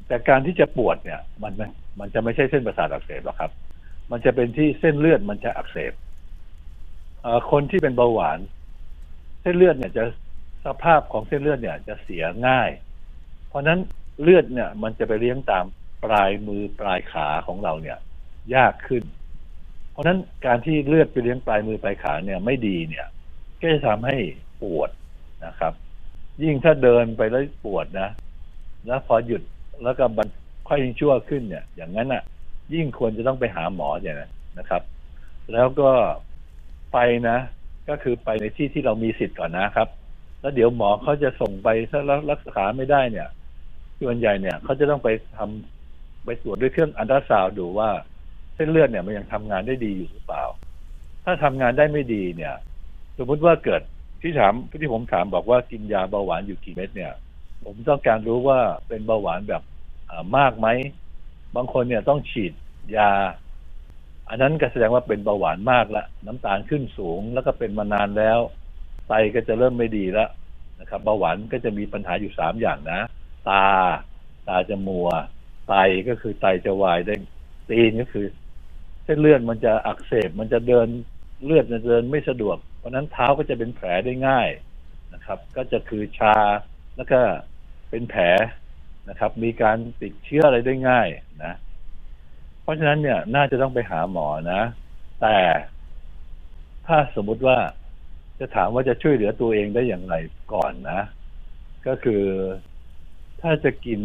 [0.09, 1.67] แต่การที่จะปวดเนี่ย มันไม่
[2.01, 3.51] มันจะไม่ใช่เส้นประสาทอักเสบหรอกครับ
[4.11, 5.93] มันจะเป็นที่เส้นเลือดมันจะอักเสบ
[7.51, 8.39] คนที่เป็นเบาหวาน
[9.43, 10.05] เส้นเลือดเนี่ยจะ
[10.65, 12.71] สภาพของเส้นเลือดเนี่ยจะเสียง่าย
[13.49, 13.81] เพราะฉะนั้น
[14.23, 15.65] เลือดเนี่ย มันจะไปเลี้ยงตาม
[16.05, 17.99] ปลายมือปลายขาของเราเนี่ย
[18.55, 19.05] ยากขึ้น
[19.91, 23.07] เพราะฉะนั้นการที่เลือดไปเลี้ยงปลายมือปลายขาเนี่ยไม่ดีเนี่ย
[23.61, 24.17] ก็จะทำให้
[24.63, 24.91] ปวด
[25.47, 25.73] นะครับ
[26.43, 28.11] ยิ่งถ้าเดินไปแล้วปวดนะ
[28.87, 29.43] แล้วพอหยุด
[29.85, 30.29] แล้วก็บัน
[30.69, 32.23] ค่อยยิ่งชั่วขึ้นเนี่ย อย่างนั้นอะ
[32.75, 34.17] ยิ่งควรจะต้องไปหาหมอเนี่ย
[34.59, 34.83] นะครับ
[35.53, 35.91] แล้วก็
[36.93, 36.99] ไป
[37.29, 37.39] นะ
[37.89, 39.89] ก็คือไปในที่ที่เรามีสิทธิ์ก่อนนะครับ
[40.41, 42.01] แล้วเดี๋ยวหมอเขาจะส่งไปถ้า
[42.31, 43.29] รักษาไม่ได้เนี่ย
[44.01, 47.91] ส่วนใหญ่เนี่ยเขาจะต้องไปทำไปตรวจด้วยเครื่องอันตราซาวดูว่า
[48.55, 50.45] เส้นเลือดเนี่ยมันยังทำงานได้ดีอยู่หรือเปล่า
[51.25, 52.55] ถ้าทำงานได้ไม่ดีเนี่ย
[53.19, 53.83] สมมติว่าเกิด
[54.23, 57.13] ที่ถามที่ผมถามบอกว่ากินยาเบาหวานอยู่กี่เม็ดเนี่ย
[57.65, 59.63] ผมต้องการรู้ว่าเป็นเบาหวานแบบ
[60.37, 60.69] มากไหม
[61.57, 62.53] บางคนเนี่ยต้องฉีด
[62.97, 63.11] ยา
[64.29, 68.39] อันนั้นก็แสดงว่าเป็นเบาหวานมากละน้ำตาลขึ้นสูง แล้วก็เป็นมานานแล้ว
[69.09, 70.31] ไตก็จะเริ่มไม่ดีแล้ว
[70.81, 73.01] นะครับเบาหวานก็จะมีปัญหาอยู่สามอย่างนะ
[73.49, 73.65] ตา
[74.49, 75.09] ตาจะมัว
[75.69, 75.75] ไต
[76.09, 77.15] ก็คือไตจะวายได้
[77.71, 78.27] ตีนก็คือ
[79.05, 80.89] เส้นเลือดมันจะอักเสบมันจะเดิน
[81.45, 84.49] เลือดจะเดินไม่สะดวก เพราะนั้นเท้าก็จะเป็นแผลได้ง่าย
[85.15, 86.37] นะครับ ก็จะคือชา
[86.99, 87.21] แล้วก็
[87.91, 88.23] เป็นแผล
[89.09, 91.07] นะครับ มีการติดเชื้ออะไรได้ง่าย
[91.45, 91.55] นะ
[92.63, 94.63] เพราะฉะนั้นเนี่ย น่าจะต้องไปหาหมอนะ
[95.21, 95.37] แต่
[96.87, 97.59] ถ้าสมมุติว่า
[98.41, 100.15] จะถามว่าจะช่วยเหลือตัวเองได้อย่างไร
[100.53, 101.01] ก่อนนะ
[101.87, 102.25] ก็คือ
[103.41, 104.01] ถ้าจะกิน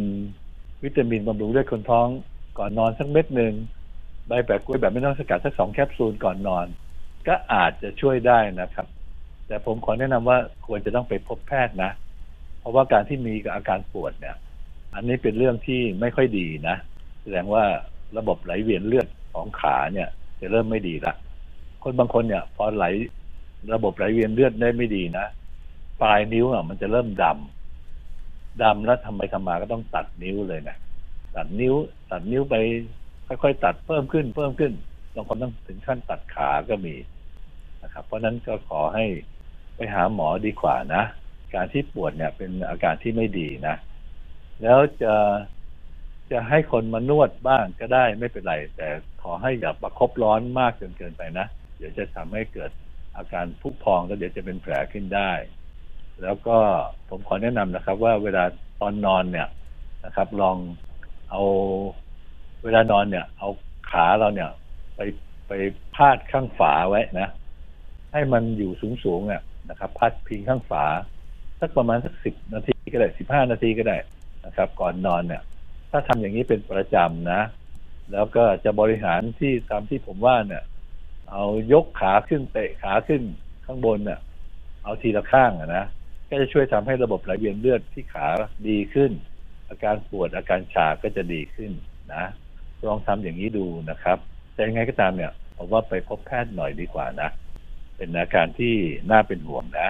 [0.84, 2.08] วิตามินบำรุงเลือดคนท้อง
[2.58, 3.54] ก่อนนอนสักเม็ดหนึ่ง
[4.28, 6.66] ใบแปะกล้วยแบบไม่ต้องสกัดสักสองแคปซูลก่อนนอน
[7.28, 8.88] ก็อาจจะช่วยได้นะครับ
[9.48, 10.38] แต่ผมขอแนะนำว่า
[10.68, 11.92] ควรจะต้องไปพบแพทย์นะ
[12.64, 14.36] เพราะว่าการที่มีอาการปวดเนี่ย
[14.96, 16.76] อันนี้เป็นเรื่องที่ไม่ค่อยดีนะ
[17.22, 17.64] แสดงว่า
[18.18, 20.10] ระบบไหลเวียนเลือดของขาเนี่ย
[20.42, 21.14] จะเริ่มไม่ดีละ
[21.84, 22.86] คนบางคนเนี่ย พอไหล
[23.74, 25.26] ระบบไหลเวียนเลือดได้ไม่ดีนะ
[26.02, 30.78] ปลายนิ้วอะมันจะเริ่มดำดำแล้วทำไปทำมาก็ต้องตัดนิ้วเลยนะ
[31.36, 31.76] ตัดนิ้ว
[32.12, 32.56] ตัดนิ้วไป
[33.28, 34.74] ค่อยๆตัดเพิ่มขึ้น เพิ่มขึ้น
[35.16, 36.96] บางคนต้องถึงขั้นตัดขาก็มี
[37.84, 39.06] นะครับ เพราะนั้นก็ขอให้
[39.76, 41.04] ไปหาหมอดีกว่านะ
[41.56, 43.76] การที่ปวดเนี่ยเป็นอาการที่ไม่ดีนะ
[44.62, 45.14] แล้วจะ
[46.32, 48.88] จะให้คนมานวดบ้างก็ได้ไม่เป็นไร แต่
[49.22, 51.48] ขอให้อย่าประคบร้อนมากจนเกินไปนะ
[51.78, 52.72] เดี๋ยวจะทำให้เกิด
[53.18, 55.32] อาการพุพองแล้วเดี๋ยวจะเป็นแผลขึ้นได้
[56.22, 56.58] แล้วก็
[57.10, 58.44] ผมขอแนะนำนะครับ ว่าเวลา
[58.82, 59.48] ตอนนอนเนี่ย
[60.06, 60.58] นะครับ ลอง
[61.30, 61.42] เอา
[62.64, 63.50] เวลานอนเนี่ย เอา
[63.92, 64.50] ขาเราเนี่ย
[64.96, 65.00] ไป
[65.48, 65.52] ไป
[65.96, 67.30] พาดข้างฝาไว้นะ
[68.12, 70.84] ให้มันอยู่สูงสูงเนี่ยนะครับพาดพิงข้างฝา
[71.64, 73.98] สักประมาณสักสิบนาทีก็ได้สิบห้านาทีก็ได้
[74.46, 75.44] นะครับ ก่อนนอนเนี่ย
[75.92, 77.42] ถ้าทำอย่างนี้เป็นประจำนะ
[78.12, 80.64] แล้วก็จะบริหารที่ตามที่ผมว่าเนี่ย
[81.32, 81.44] เอา
[81.74, 83.22] ยกขาขึ้นเตะขาขึ้น
[83.66, 84.20] ข้างบนเนี่ย
[84.84, 85.86] เอาทีละข้างอะนะ
[86.30, 88.28] ก็จะช่วยทำให้ระบบไหลเวียนเลือดที่ขา
[88.68, 89.12] ดีขึ้น
[89.70, 91.72] อาการปวดอาการชาก็จะดีขึ้น
[92.14, 92.24] นะ
[92.88, 94.18] ลองทำอย่างนี้ดูนะครับ
[94.54, 97.30] แต่ยังไงก็ตามเนี่ยผมว่าไปพบแพทย์หน่อยดีกว่านะ
[97.98, 98.76] เป็นอาการที่
[99.12, 99.90] น่าเป็นห่วงนะ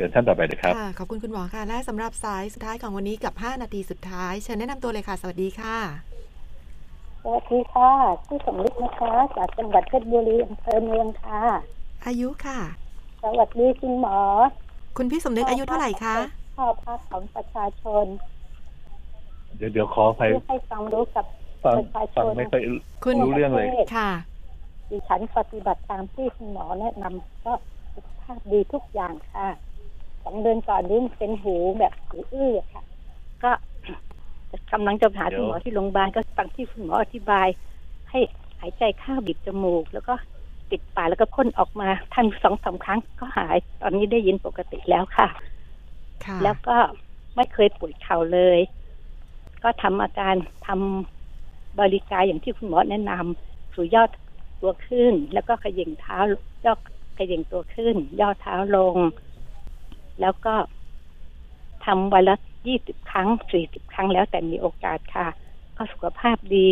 [0.00, 5.76] ชิญท่านต่อไปนะครับค่ะขอบคุณคุณหมอค่ะ และสำหรับสายสุดท้ายของวันนี้กับ 5 นาทีสุดท้าย เชิญแนะนำตัวเลยค่ะ สวัสดีค่ะ
[7.22, 7.90] สวัสดีค่ะ
[8.26, 11.42] ชื่อสมฤทธิ์นะคะ จากจังหวัดเพชรบุรีอำเภอเมืองค่ะ
[12.06, 12.58] อายุค่ะ
[13.22, 14.18] สวัสดีคุณหมอ
[14.96, 16.16] คุณพี่สมนึกอายุเท่าไหร่คะ
[16.56, 18.06] ข้อพักของประชาชน
[19.56, 21.24] เดี๋ยวเดี๋ยวขอไปเพื่อให้ความรู้กับ
[21.64, 22.62] ฟังประชาชฟังนไม่ค่อย
[23.04, 24.10] คุณรู้เรื่องเลยค่ะ
[24.90, 27.52] ดิฉันปฏิบัติตามที่คุณหมอแนะนำก็
[27.94, 29.48] สุขภาพดีทุกอย่างค่ะ
[30.24, 32.82] สองเดือนก่อนนี้เป็นหูแบบหูอื้อค่ะ
[33.42, 33.52] ก็
[34.72, 37.48] กำลังจะหาคุณหมอที่โรงพยาบาลก็ฟังที่คุณหมออธิบาย
[38.10, 38.18] ให้
[38.60, 40.14] หายใจเข้าบีบจมูก แล้วก็
[40.70, 45.28] ปิดปากแล้วก็พ่นออกมาทำสองสาครั้งก็หายตอนนี้ได้ยินปกติแล้วค่ะ
[46.24, 46.76] ค่ะแล้วก็
[47.36, 48.58] ไม่เคยปวดเข่าเลย
[49.62, 50.34] ก็ทำอาการ
[50.66, 54.10] ทำบริการอย่างที่คุณหมอแนะนำสู่ยอด
[54.60, 56.18] ตัวขึ้น แล้วก็ขย่งเท้า
[56.64, 56.78] ยอด
[57.18, 58.96] ขย่งตัวขึ้น ย่อเท้าลง
[60.20, 60.54] แล้วก็
[61.84, 62.36] ทำวันละ
[62.66, 65.26] ยี่สิบครั้งสี่สิบครั้งแล้วแต่มีโอกาสค่ะ
[65.76, 66.70] ก็สุขภาพดี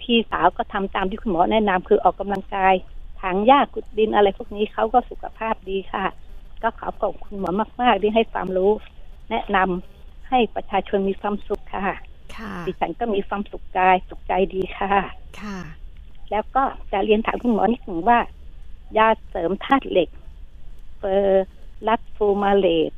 [0.00, 2.74] พี่สาวก็ทำตามที่คุณหมอแนะนำคือออกกำลังกาย
[3.20, 6.06] ถางหญ้าขุดดินอะไรพวกนี้เขาก็สุขภาพดีค่ะ
[6.62, 7.50] ก็ขอบคุณคุณหมอ
[7.82, 8.70] มาก ๆ ที่ให้ความรู้
[9.30, 11.96] แนะนำให้ประชาชนมีความสุขค่ะ
[12.36, 14.92] ค่ะดิฉันก็มีความสุขกายสุขใจดีค่ะ
[15.40, 15.58] ค่ะ
[16.30, 18.18] แล้วก็จะเรียนถามคุณหมอนิดหนึ่งว่า
[18.98, 20.08] ยาเสริมธาตุเหล็ก
[20.98, 21.46] เฟอร์
[21.86, 22.92] ลัดฟูมาเลต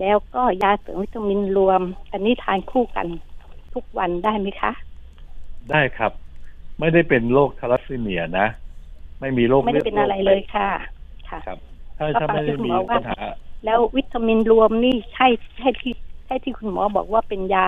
[0.00, 1.80] แล้วก็ยาเสริมวิตามินรวม
[2.12, 3.06] อันนี้ทานคู่กัน
[3.74, 4.72] ทุกวันได้ไหมคะ
[5.70, 6.12] ได้ครับ
[6.80, 8.46] ไม่ได้เป็นโรคทาลัสซีเมียนะ
[9.20, 10.68] ไม่มีโรคไม่ได้เป็นอะไรเลยค่ะ
[11.28, 11.58] ค่ะครับ
[11.98, 13.20] ถ้าก็ถ้าฟังไม่ที่ได้คุณมีหมอว่าปัญหา
[13.64, 15.26] แล้ววิตามินรวมนี่ใช่
[15.58, 15.92] ใช่ที่
[16.26, 17.66] ใช่ที่คุณหมอบอกว่าเป็นยา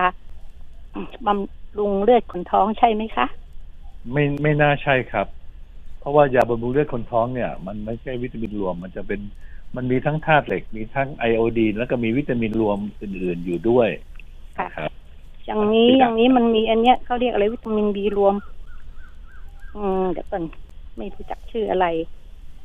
[1.25, 3.25] บำรุงเลือดคนท้องใช่ไหมคะ
[4.11, 5.27] ไม่ไม่น่าใช่ครับ
[5.99, 9.19] เพราะว่ายาบำรุงเลือดคนท้องเนี่ย มันไม่ใช่วิตามินรวม มันจะเป็น
[9.75, 13.89] มันมีทั้งธาตุเหล็ก มีทั้งไอโอดีนแล้วก็มีวิตามินรวมอื่นๆอยู่ด้วย
[14.57, 14.91] ค่ะครับ
[15.45, 18.35] อย่างนี้อย่างนี้มันมีอันเนี้ยเขาเรียกอะไรวิตามินบีรวม
[19.75, 20.43] อืมเดี๋ยวก่อน
[20.97, 21.87] ไม่รู้จักชื่ออะไร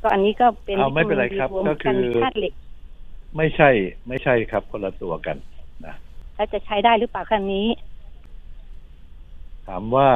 [0.01, 2.53] ก็อันนี้ก็เป็นเอาไม่เป็นไรวิครับตามิก็น B คือรวมกันธาตุเหล็ก
[3.37, 3.69] ไม่ใช่
[4.07, 5.37] ไม่ใช่ครับ คนละตัวกัน
[5.85, 5.95] นะ
[6.35, 7.67] แล้วจะใช้ได้หรือเปล่าคันนี้
[9.67, 10.09] ถามว่า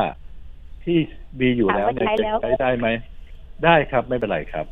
[0.84, 0.98] ที่
[1.40, 2.88] มีอยู่แล้วเนี่ยถามว่าใช้จะแล้วใช้ได้ไหม
[3.64, 4.66] ได้ครับไม่เป็นไรครับ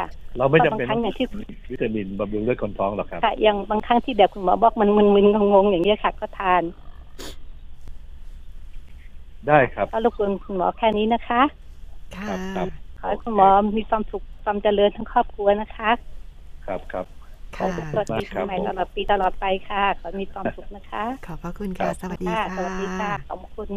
[0.00, 1.26] ค่ะเราไม่จำเป็นบางครั้งอย่างที่
[1.70, 6.62] วิตามินบำรุงเลือดคนท้องหรอกครับค่ะอย่างบางครั้งที่แบบคุณหมอบอกมันมึนๆงงๆอย่างเงี้ยค่ะก็ทาน
[9.48, 11.42] ได้ครับก็รบกวนคุณหมอแค่นี้นะคะ
[12.16, 12.66] ค่ะครับครับ
[12.98, 15.90] ขอให้คุณหมอมีความสุขความเจริญทั้งครอบครัวนะคะ
[16.66, 17.06] ครับครับ
[17.56, 23.70] ค่ะสวัสดีปีใหม่ตลอดปีตลอดไปค่ะขอให้มีความสุขนะคะ ขอบพระคุณค่ะสวัสดีค่ะค่ะสวัสดีค่ะขอบคุณ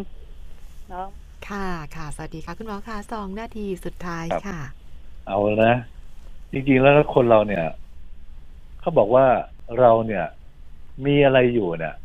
[0.92, 1.08] น้อง
[1.50, 4.60] ค่ะ ค่ะ สวัสดีค่ะ คุณหมอค่ะ สองนาทีสุดท้ายครับค่ะ
[5.28, 5.74] เอานะ
[6.54, 7.66] จริงๆแล้วคนเราเนี่ย
[8.80, 9.26] เขาบอกว่า
[9.80, 10.26] เราเนี่ย
[11.06, 11.96] มีอะไรอยู่เนี่ย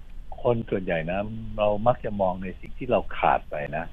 [0.42, 1.18] คนส่วนใหญ่นะ
[1.58, 3.84] เรามักจะมองในสิ่งที่เราขาดไปนะ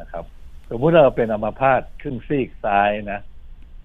[0.00, 0.24] นะครับ
[0.70, 3.20] สมมุติเราเป็นอัมพาตครึ่งซีกซ้ายนะ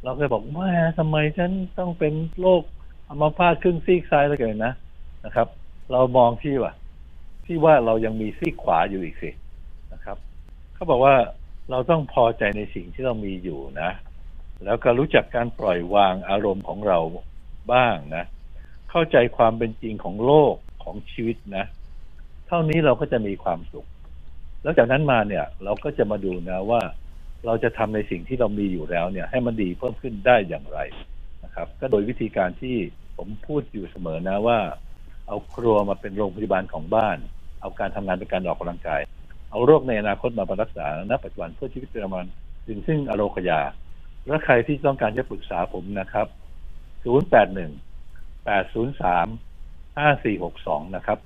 [0.03, 2.61] เราเคยบอกว่าทำไมฉันต้องเป็นโรค
[3.09, 4.73] อัมพาตครึ่งซีกซ้ายแล้วกันนะ
[5.25, 5.47] นะครับ
[5.91, 6.73] เรามองที่ว่า
[7.45, 9.29] ที่ว่าเรายังมีซีกขวาอยู่อีกสิ
[9.93, 10.17] นะครับ
[10.73, 11.15] เขาบอกว่า
[11.69, 13.89] เราต้องพอใจในสิ่งที่เรามีอยู่นะ
[14.65, 16.99] แล้วก็รู้จักการปล่อยวางอารมณ์ของเรา
[17.73, 18.25] บ้างนะ
[18.89, 21.65] เข้าใจความเป็นจริงของโลกของชีวิตนะ
[22.47, 23.87] เท่านี้เราก็จะมีความสุข
[24.63, 26.81] แล้วจากนั้นมาเนี่ย เราก็จะมาดูนะว่า
[27.45, 30.79] เราจะทำในสิ่งที่เรามีอยู่แล้วเนี่ย ให้มันดีเพิ่มขึ้นได้อย่างไร
[31.43, 32.77] นะครับ ก็โดยวิธีการที่
[33.17, 34.59] ผมพูดอยู่เสมอนะว่า
[35.27, 37.17] เอาครัวมาเป็นโรงพยาบาลของบ้าน
[37.61, 39.01] เอาการทำงานเป็นการออกกำลังกาย
[39.51, 42.25] เอาโรคในอนาคตมาบำรักษาณปัจจุบันเพื่อชีวิตประจำวัน
[42.65, 43.59] ซึ่งซึ่งอโรคยา
[44.27, 46.27] และใครที่ต้องการจะปรึกษาผมนะครับ
[47.03, 47.71] 081
[48.45, 49.27] 803
[49.97, 51.19] 5462 นะครับ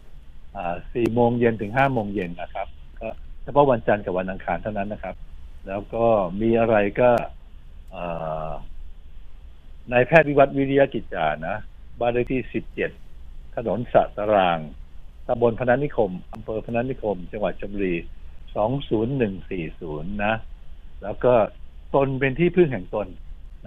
[0.55, 2.67] อ่า4โมงเย็นถึง5โมงเย็นนะครับ
[2.99, 3.07] ก็
[3.43, 5.15] เฉพาะวันจันทร์กับวันอังคารเท่านั้นนะครับ
[5.67, 6.05] แล้วก็
[6.41, 7.09] มีอะไรก็
[9.91, 11.55] นายแพทย์วิวัฒวิริยกิจจานะ
[11.99, 12.41] บ้านเลขที่
[12.99, 14.59] 17 ถนนสะตราง
[15.27, 17.95] ตำบลพนัสนิคมอำเภอพนัสนิคม จังหวัดชลบุรี
[19.53, 20.35] 20140 นะ
[21.03, 21.33] แล้วก็
[21.95, 23.07] ตนเป็นที่พึ่งแห่งตน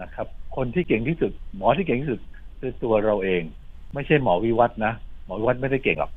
[0.00, 2.20] นะครับ คนที่เก่งที่สุด หมอที่เก่งที่สุด
[2.58, 3.42] คือตัวเราเอง
[3.94, 4.92] ไม่ใช่หมอวิวัฒน์นะ
[5.24, 6.12] หมอวิวัฒน์ไม่ได้เก่งหรอก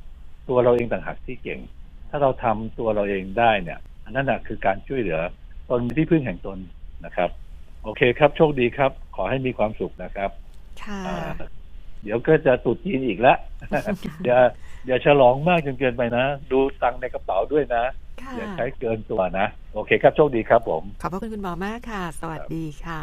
[0.50, 1.60] ตัวเราเองต่างหากที่เก่ง
[2.10, 5.20] ถ้าเราทำตัวเราเองได้เนี่ยอันนั้นนะคือการช่วยเหลือ
[5.70, 6.58] ตนเป็นที่พึ่งแห่งตน
[7.06, 7.30] นะครับ
[7.84, 10.32] โอเคครับโชคดีครับ ขอให้มีความสุขนะครับ
[10.84, 11.32] ค่ะอ่า
[12.04, 13.38] เดี๋ยวก็จะตรุดจีนอีกแล้ว
[14.26, 14.40] อย่า
[14.88, 17.84] อย่าฉลองมากจนเกินไปนะ ดูตังค์ในกระเป๋าด้วยนะ
[18.22, 23.02] ค่ะอย่าใช้เกินตัวนะ โอเคครับ โชคดีครับผม ขอบพระคุณคุณหมอมากค่ะ สวัสดีค่ะ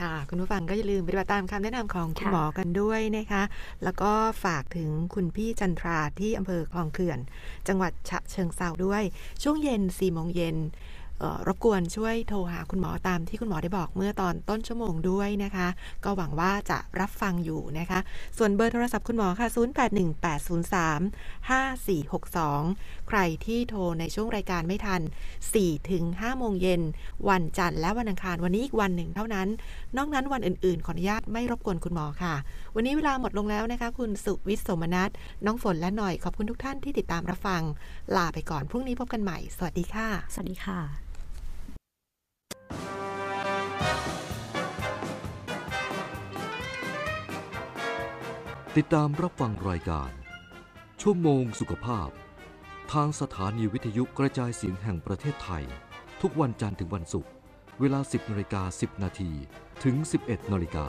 [0.00, 3.42] ค่ะ คุณผู้ฟังก็อย่าลืมปฏิบัติตามคำแนะนำของคุณค่ะหมอกันด้วยนะคะ
[3.84, 4.10] แล้วก็
[4.44, 7.18] ฝากถึงคุณพี่จันทราที่อำเภอคลองเขื่อน
[7.68, 9.02] จังหวัดฉะเชิงเซาด้วย
[9.42, 11.01] ช่วงเย็น4ี่โมงเย็นเอ่อ
[11.46, 15.68] รบกวนช่วยโทรหาคุณหมอตามที่คุณหมอได้บอกเมื่อตอนต้นชั่วโมงด้วยนะคะ
[16.04, 17.98] ก็หวังว่าจะรับฟังอยู่นะคะ
[18.38, 19.56] ส่วนเบอร์โทรศัพท์คุณหมอค่ะ 0818035462
[23.08, 25.00] ใครที่โทรในช่วงรายการไม่ทัน
[25.46, 26.82] 4ถึง5โมงเย็น
[27.28, 29.48] วันจันทร์และวันอังคารวันนี้อีกวันหนึ่งเท่านั้น
[29.96, 32.34] นอกนั้นวันอื่นๆ ขออนุญาตไม่รบกวนคุณหมอค่ะ
[32.74, 35.10] วันนี้เวลาหมดลงแล้วนะคะ คุณสุวิทย์สมนัท
[35.46, 37.62] น้องฝนและหน่อยขอบคุณทุกท่านที่ติดตามรับฟัง
[38.16, 41.11] ลาไปก่อนพรุ่งนี้พบกันใหม่ สวัสดีค่ะ สวัสดีค่ะ
[48.76, 50.10] ติดตามรับฟังรายการ
[51.02, 52.08] ชั่วโมงสุขภาพ
[52.92, 55.64] ทางสถานีวิทยุกระจายเสียงแห่งประเทศไทย
[56.22, 57.30] ทุกวันจันทร์ถึงวันศุกร์
[57.80, 59.30] เวลา 10นาฬิกา10 นาที
[59.84, 60.86] ถึง 11นาฬิกา